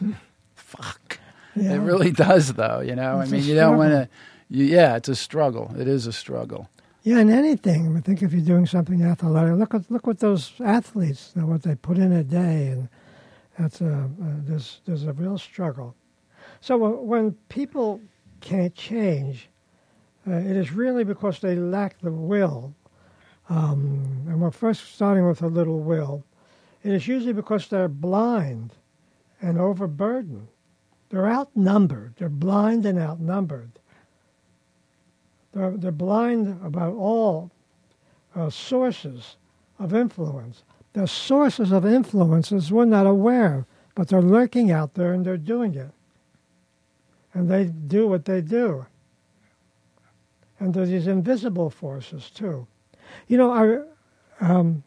Fuck. 0.54 1.18
Yeah. 1.54 1.74
It 1.74 1.78
really 1.78 2.10
does, 2.10 2.54
though. 2.54 2.80
You 2.80 2.96
know, 2.96 3.20
It's 3.20 3.30
I 3.30 3.36
mean, 3.36 3.44
you 3.44 3.54
don't 3.54 3.76
want 3.76 3.90
to. 3.90 4.08
Yeah, 4.48 4.96
it's 4.96 5.10
a 5.10 5.14
struggle. 5.14 5.74
It 5.78 5.86
is 5.86 6.06
a 6.06 6.12
struggle. 6.12 6.70
Yeah, 7.02 7.18
in 7.18 7.30
anything. 7.30 7.96
I 7.96 8.00
think 8.00 8.22
if 8.22 8.32
you're 8.32 8.40
doing 8.44 8.66
something 8.66 9.02
athletic. 9.02 9.58
Look 9.58 9.74
at 9.74 9.90
look 9.90 10.06
what 10.06 10.20
those 10.20 10.52
athletes, 10.64 11.32
know, 11.34 11.46
what 11.46 11.62
they 11.62 11.74
put 11.74 11.98
in 11.98 12.12
a 12.12 12.22
day, 12.24 12.68
and 12.68 12.88
that's 13.58 13.80
a 13.80 13.92
uh, 13.92 14.06
there's 14.46 14.80
there's 14.86 15.04
a 15.04 15.12
real 15.12 15.36
struggle. 15.36 15.94
So 16.62 16.76
when 16.78 17.32
people 17.48 18.00
can't 18.40 18.72
change, 18.72 19.48
uh, 20.28 20.34
it 20.34 20.56
is 20.56 20.70
really 20.70 21.02
because 21.02 21.40
they 21.40 21.56
lack 21.56 22.00
the 22.00 22.12
will. 22.12 22.72
Um, 23.48 24.24
and 24.28 24.40
we're 24.40 24.52
first 24.52 24.94
starting 24.94 25.26
with 25.26 25.42
a 25.42 25.48
little 25.48 25.80
will. 25.80 26.22
It 26.84 26.92
is 26.92 27.08
usually 27.08 27.32
because 27.32 27.66
they're 27.66 27.88
blind 27.88 28.74
and 29.40 29.58
overburdened. 29.58 30.46
They're 31.10 31.28
outnumbered. 31.28 32.14
They're 32.16 32.28
blind 32.28 32.86
and 32.86 32.96
outnumbered. 32.96 33.72
They're, 35.52 35.72
they're 35.72 35.90
blind 35.90 36.64
about 36.64 36.94
all 36.94 37.50
uh, 38.36 38.50
sources 38.50 39.34
of 39.80 39.92
influence. 39.92 40.62
The 40.92 41.08
sources 41.08 41.72
of 41.72 41.84
influences 41.84 42.70
we're 42.70 42.84
not 42.84 43.08
aware 43.08 43.56
of, 43.56 43.64
but 43.96 44.06
they're 44.06 44.22
lurking 44.22 44.70
out 44.70 44.94
there 44.94 45.12
and 45.12 45.26
they're 45.26 45.36
doing 45.36 45.74
it. 45.74 45.90
And 47.34 47.48
they 47.48 47.64
do 47.64 48.06
what 48.06 48.24
they 48.24 48.40
do. 48.40 48.86
And 50.58 50.74
there's 50.74 50.90
these 50.90 51.06
invisible 51.06 51.70
forces 51.70 52.30
too. 52.30 52.66
You 53.26 53.36
know, 53.36 53.50
I, 53.50 54.46
um, 54.46 54.84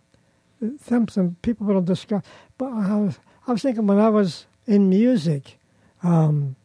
some, 0.82 1.08
some 1.08 1.36
people 1.41 1.68
will 1.68 1.82
discuss, 1.82 2.24
but 2.58 2.72
I 2.72 2.96
was, 2.96 3.20
I 3.48 3.52
was 3.52 3.62
thinking 3.62 3.88
when 3.88 4.00
I 4.00 4.10
was 4.10 4.46
in 4.66 4.89
music, 4.89 5.60
um, 6.02 6.56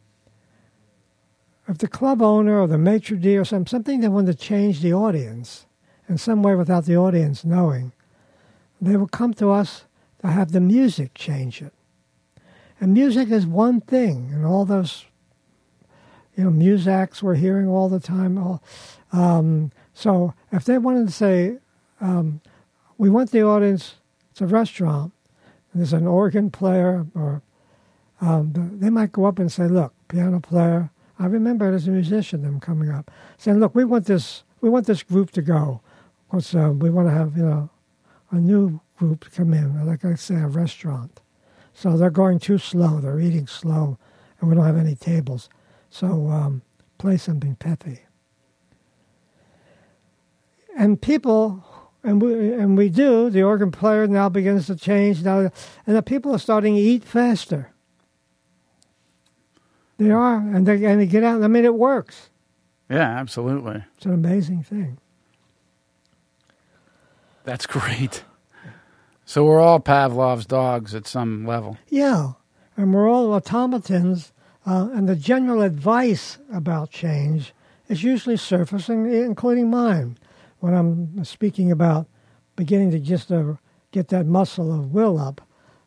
if 1.69 1.79
the 1.79 1.89
club 1.89 2.23
owner 2.23 2.61
or 2.61 2.67
the 2.67 2.79
maitre 2.79 3.17
d' 3.17 3.37
or 3.37 3.45
some, 3.45 3.67
something 3.67 4.01
that 4.01 4.11
wanted 4.11 4.39
to 4.39 4.45
change 4.45 4.81
the 4.81 4.93
audience 4.93 5.67
in 6.09 6.19
some 6.19 6.43
way 6.43 6.55
without 6.55 6.85
the 6.85 6.97
audience 6.97 7.45
knowing, 7.45 7.93
they 8.81 8.97
would 8.97 9.13
come 9.13 9.35
to 9.35 9.51
us 9.51 9.85
to 10.21 10.29
have 10.29 10.53
the 10.53 10.61
music 10.61 11.15
change 11.15 11.63
it. 11.63 11.73
And 12.81 12.95
music 12.95 13.31
is 13.31 13.47
one 13.47 13.81
thing, 13.81 14.31
and 14.33 14.47
all 14.47 14.65
those 14.65 15.05
you 16.37 16.45
know, 16.45 16.51
Muzaks 16.51 17.23
we're 17.23 17.35
hearing 17.35 17.69
all 17.69 17.89
the 17.89 18.01
time. 18.01 18.61
Um, 19.13 19.73
so 19.93 20.35
if 20.53 20.65
they 20.65 20.79
wanted 20.79 21.07
to 21.07 21.13
say, 21.13 21.59
um, 22.01 22.41
we 22.99 23.11
want 23.11 23.31
the 23.31 23.43
audience, 23.43 23.97
it's 24.31 24.41
a 24.41 24.47
restaurant, 24.47 25.13
there's 25.75 25.93
an 25.93 26.07
organ 26.07 26.51
player, 26.51 27.07
or 27.15 27.43
um, 28.21 28.53
they 28.81 28.91
might 28.91 29.13
go 29.13 29.25
up 29.25 29.39
and 29.39 29.51
say, 29.51 29.67
look, 29.67 29.95
piano 30.09 30.41
player. 30.41 30.91
I 31.19 31.27
remember 31.27 31.73
as 31.73 31.87
a 31.87 31.91
musician, 31.91 32.43
them 32.43 32.61
coming 32.61 32.91
up, 32.91 33.11
saying, 33.39 33.61
look, 33.61 33.75
we 33.75 33.85
want 33.85 34.07
this, 34.07 34.43
we 34.61 34.71
want 34.71 34.87
this 34.87 35.03
group 35.03 35.31
to 35.33 35.43
go. 35.43 35.81
Of 36.25 36.31
course, 36.31 36.55
uh, 36.55 36.73
we 36.75 36.91
want 36.91 37.09
to 37.09 37.15
have, 37.15 37.37
you 37.37 37.45
know, 37.45 37.71
a 38.31 38.37
new 38.37 38.81
group 38.97 39.31
come 39.35 39.53
in, 39.53 39.87
like 39.87 40.05
I 40.05 40.15
say, 40.15 40.37
a 40.37 40.47
restaurant. 40.47 41.21
So 41.75 41.97
they're 41.97 42.11
going 42.11 42.39
too 42.39 42.59
slow. 42.59 43.01
They're 43.01 43.21
eating 43.21 43.47
slow, 43.47 43.99
and 44.41 44.49
we 44.49 44.57
don't 44.57 44.67
have 44.67 44.77
any 44.77 44.95
tables. 44.95 45.49
So 45.91 46.29
um, 46.29 46.63
play 46.99 47.17
something 47.17 47.57
peppy. 47.57 48.01
And 50.77 51.03
people, 51.03 51.65
and 52.03 52.23
we 52.23 52.55
and 52.55 52.79
we 52.79 52.89
do. 52.89 53.29
The 53.29 53.43
organ 53.43 53.71
player 53.71 54.07
now 54.07 54.29
begins 54.29 54.67
to 54.69 54.77
change 54.77 55.23
now, 55.23 55.51
and 55.87 55.97
the 55.97 56.03
people 56.03 56.33
are 56.35 56.39
starting 56.39 56.77
to 56.77 56.81
eat 56.81 57.05
faster. 57.05 57.73
They 59.99 60.11
are, 60.11 60.37
and 60.37 60.67
they 60.67 60.83
and 60.85 61.01
they 61.01 61.07
get 61.07 61.25
out. 61.25 61.43
I 61.43 61.49
mean, 61.49 61.65
it 61.65 61.75
works. 61.75 62.31
Yeah, 62.89 63.19
absolutely. 63.19 63.85
It's 63.97 64.07
an 64.07 64.15
amazing 64.15 64.63
thing. 64.63 64.99
That's 67.45 67.67
great. 67.67 68.25
So 69.25 69.45
we're 69.45 69.61
all 69.61 69.81
Pavlov's 69.81 70.47
dogs 70.47 70.95
at 70.95 71.07
some 71.07 71.47
level. 71.47 71.77
Yeah, 71.89 72.33
and 72.77 72.95
we're 72.95 73.09
all 73.09 73.33
automatons, 73.33 74.33
uh, 74.67 74.89
and 74.93 75.09
the 75.09 75.17
general 75.17 75.63
advice 75.63 76.39
about 76.53 76.91
change 76.91 77.53
is 77.89 78.03
usually 78.03 78.37
surfacing, 78.37 79.13
including 79.13 79.71
mine, 79.71 80.17
when 80.61 80.75
I'm 80.75 81.25
speaking 81.25 81.73
about 81.73 82.07
beginning 82.57 82.91
to 82.93 82.99
just 82.99 83.33
uh, 83.33 83.55
get 83.91 84.09
that 84.09 84.27
muscle 84.27 84.73
of 84.73 84.93
will 84.93 85.19
up, 85.19 85.41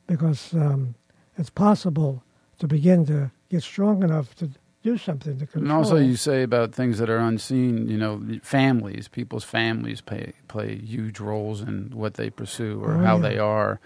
because 0.07 0.53
um, 0.53 0.95
it's 1.37 1.49
possible 1.49 2.23
to 2.59 2.67
begin 2.67 3.05
to 3.05 3.31
get 3.49 3.63
strong 3.63 4.03
enough 4.03 4.35
to 4.35 4.49
do 4.81 4.97
something 4.97 5.39
to 5.39 5.45
control. 5.45 5.63
And 5.63 5.71
also, 5.71 5.95
you 5.95 6.17
say 6.17 6.43
about 6.43 6.73
things 6.75 6.97
that 6.97 7.09
are 7.09 7.19
unseen. 7.19 7.87
You 7.87 7.97
know, 7.97 8.21
families, 8.41 9.07
people's 9.07 9.45
families 9.45 10.01
play 10.01 10.33
play 10.49 10.75
huge 10.75 11.19
roles 11.21 11.61
in 11.61 11.91
what 11.93 12.15
they 12.15 12.29
pursue 12.29 12.81
or 12.83 12.95
Oh, 12.95 12.97
how 12.97 13.15
yeah. 13.15 13.21
they 13.29 13.37
are, 13.37 13.79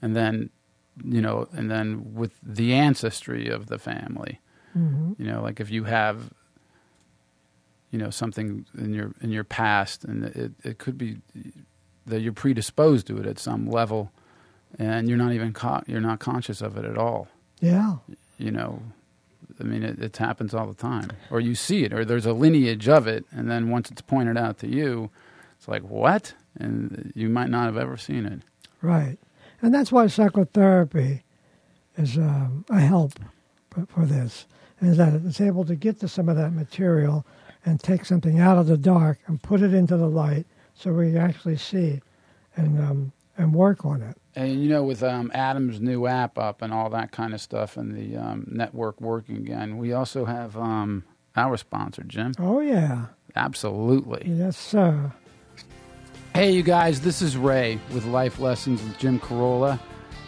and 0.00 0.16
then, 0.16 0.50
you 1.04 1.20
know, 1.20 1.48
and 1.52 1.70
then 1.70 2.14
with 2.14 2.32
the 2.42 2.72
ancestry 2.74 3.48
of 3.48 3.66
the 3.66 3.78
family. 3.78 4.40
Mhm. 4.76 5.18
You 5.18 5.26
know, 5.26 5.42
like 5.42 5.60
if 5.60 5.70
you 5.70 5.84
have, 5.84 6.32
you 7.90 7.98
know, 7.98 8.10
something 8.10 8.64
in 8.78 8.94
your 8.94 9.12
in 9.20 9.30
your 9.30 9.44
past, 9.44 10.04
and 10.04 10.24
it 10.24 10.52
it 10.64 10.78
could 10.78 10.96
be 10.96 11.18
that 12.06 12.20
you're 12.20 12.32
predisposed 12.32 13.06
to 13.06 13.18
it 13.18 13.26
at 13.26 13.38
some 13.38 13.66
level, 13.66 14.10
and 14.78 15.08
you're 15.08 15.18
not 15.18 15.32
even 15.32 15.52
co- 15.52 15.82
you're 15.86 16.00
not 16.00 16.18
conscious 16.18 16.60
of 16.62 16.76
it 16.76 16.84
at 16.84 16.96
all 16.98 17.28
Yeah, 17.60 17.96
you 18.38 18.50
know 18.50 18.82
i 19.60 19.64
mean 19.64 19.82
it, 19.82 19.98
it 20.02 20.16
happens 20.16 20.54
all 20.54 20.66
the 20.66 20.74
time 20.74 21.10
or 21.30 21.38
you 21.38 21.54
see 21.54 21.84
it 21.84 21.92
or 21.92 22.06
there's 22.06 22.24
a 22.24 22.32
lineage 22.32 22.88
of 22.88 23.06
it 23.06 23.26
and 23.30 23.50
then 23.50 23.68
once 23.68 23.90
it's 23.90 24.00
pointed 24.00 24.38
out 24.38 24.58
to 24.60 24.66
you 24.66 25.10
it's 25.58 25.68
like 25.68 25.82
what 25.82 26.32
and 26.58 27.12
you 27.14 27.28
might 27.28 27.50
not 27.50 27.66
have 27.66 27.76
ever 27.76 27.98
seen 27.98 28.24
it 28.24 28.40
right. 28.80 29.18
And 29.62 29.72
that's 29.74 29.92
why 29.92 30.06
psychotherapy 30.08 31.22
is 31.96 32.16
um, 32.18 32.64
a 32.70 32.80
help 32.80 33.12
for, 33.70 33.86
for 33.86 34.04
this, 34.06 34.46
is 34.80 34.96
that 34.96 35.14
it's 35.14 35.40
able 35.40 35.64
to 35.66 35.76
get 35.76 36.00
to 36.00 36.08
some 36.08 36.28
of 36.28 36.36
that 36.36 36.52
material 36.52 37.24
and 37.64 37.78
take 37.80 38.04
something 38.04 38.40
out 38.40 38.58
of 38.58 38.66
the 38.66 38.76
dark 38.76 39.20
and 39.28 39.40
put 39.42 39.62
it 39.62 39.72
into 39.72 39.96
the 39.96 40.08
light, 40.08 40.46
so 40.74 40.92
we 40.92 41.16
actually 41.16 41.56
see 41.56 42.00
and 42.56 42.78
um, 42.80 43.12
and 43.38 43.54
work 43.54 43.86
on 43.86 44.02
it. 44.02 44.16
and 44.36 44.62
you 44.62 44.68
know 44.68 44.82
with 44.84 45.02
um, 45.02 45.30
adam's 45.34 45.80
new 45.80 46.06
app 46.06 46.36
up 46.36 46.60
and 46.60 46.70
all 46.72 46.90
that 46.90 47.10
kind 47.12 47.32
of 47.32 47.40
stuff 47.40 47.78
and 47.78 47.96
the 47.96 48.14
um, 48.14 48.46
network 48.50 49.00
working 49.00 49.36
again 49.36 49.78
we 49.78 49.90
also 49.94 50.26
have 50.26 50.54
um, 50.56 51.02
our 51.34 51.56
sponsor 51.56 52.02
jim 52.02 52.32
Oh 52.38 52.60
yeah, 52.60 53.06
absolutely 53.36 54.22
yes 54.26 54.58
sir. 54.58 55.12
Hey, 56.34 56.52
you 56.52 56.62
guys, 56.62 57.02
this 57.02 57.20
is 57.20 57.36
Ray 57.36 57.78
with 57.92 58.06
Life 58.06 58.38
Lessons 58.38 58.82
with 58.82 58.96
Jim 58.96 59.20
Carolla, 59.20 59.78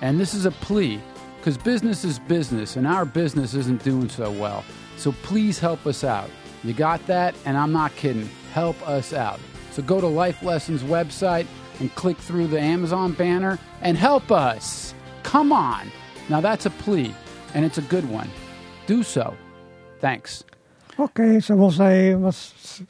and 0.02 0.20
this 0.20 0.34
is 0.34 0.44
a 0.44 0.50
plea 0.50 1.00
because 1.38 1.56
business 1.56 2.04
is 2.04 2.18
business, 2.18 2.76
and 2.76 2.86
our 2.86 3.06
business 3.06 3.54
isn't 3.54 3.82
doing 3.82 4.10
so 4.10 4.30
well. 4.30 4.64
So 4.98 5.12
please 5.22 5.58
help 5.58 5.86
us 5.86 6.04
out. 6.04 6.28
You 6.62 6.74
got 6.74 7.06
that? 7.06 7.34
And 7.46 7.56
I'm 7.56 7.72
not 7.72 7.96
kidding. 7.96 8.28
Help 8.52 8.86
us 8.86 9.14
out. 9.14 9.40
So 9.70 9.82
go 9.82 9.98
to 9.98 10.06
Life 10.06 10.42
Lessons 10.42 10.82
website 10.82 11.46
and 11.80 11.94
click 11.94 12.18
through 12.18 12.48
the 12.48 12.60
Amazon 12.60 13.12
banner 13.14 13.58
and 13.80 13.96
help 13.96 14.30
us. 14.30 14.92
Come 15.22 15.52
on. 15.52 15.90
Now 16.28 16.42
that's 16.42 16.66
a 16.66 16.70
plea, 16.70 17.14
and 17.54 17.64
it's 17.64 17.78
a 17.78 17.82
good 17.82 18.06
one. 18.10 18.30
Do 18.86 19.02
so. 19.02 19.34
Thanks. 20.00 20.44
Okay, 20.98 21.40
so 21.40 21.56
we'll 21.56 21.70
say 21.72 22.14
we'll 22.14 22.34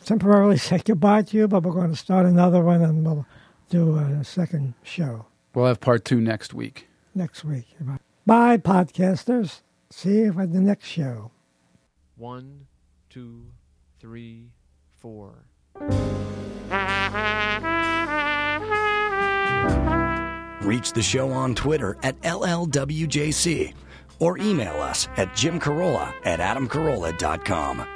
temporarily 0.05 0.57
say 0.59 0.81
goodbye 0.85 1.23
to 1.23 1.37
you, 1.37 1.49
but 1.49 1.63
we're 1.63 1.73
going 1.73 1.91
to 1.91 1.97
start 1.97 2.27
another 2.27 2.63
one, 2.63 2.83
and 2.83 3.05
we'll 3.05 3.27
do 3.71 3.97
a 3.97 4.23
second 4.25 4.75
show 4.83 5.27
We'll 5.55 5.67
have 5.67 5.81
part 5.81 6.05
two 6.05 6.21
next 6.21 6.53
week. 6.53 6.89
next 7.15 7.45
week. 7.45 7.67
Bye, 8.27 8.59
podcasters. 8.59 9.61
See 9.91 10.19
you 10.19 10.41
at 10.41 10.53
the 10.53 10.61
next 10.61 10.87
show. 10.89 11.31
One, 12.17 12.67
two, 13.09 13.47
three, 14.01 14.51
four. 14.91 15.45
Reach 20.63 20.93
the 20.93 21.03
show 21.03 21.31
on 21.31 21.55
Twitter 21.55 21.97
at 22.03 22.21
LLWJC 22.23 23.75
or 24.19 24.39
email 24.39 24.81
us 24.81 25.07
at 25.17 25.29
jimcarolla 25.31 26.13
at 26.25 26.41
adamcarolla.com. 26.41 27.87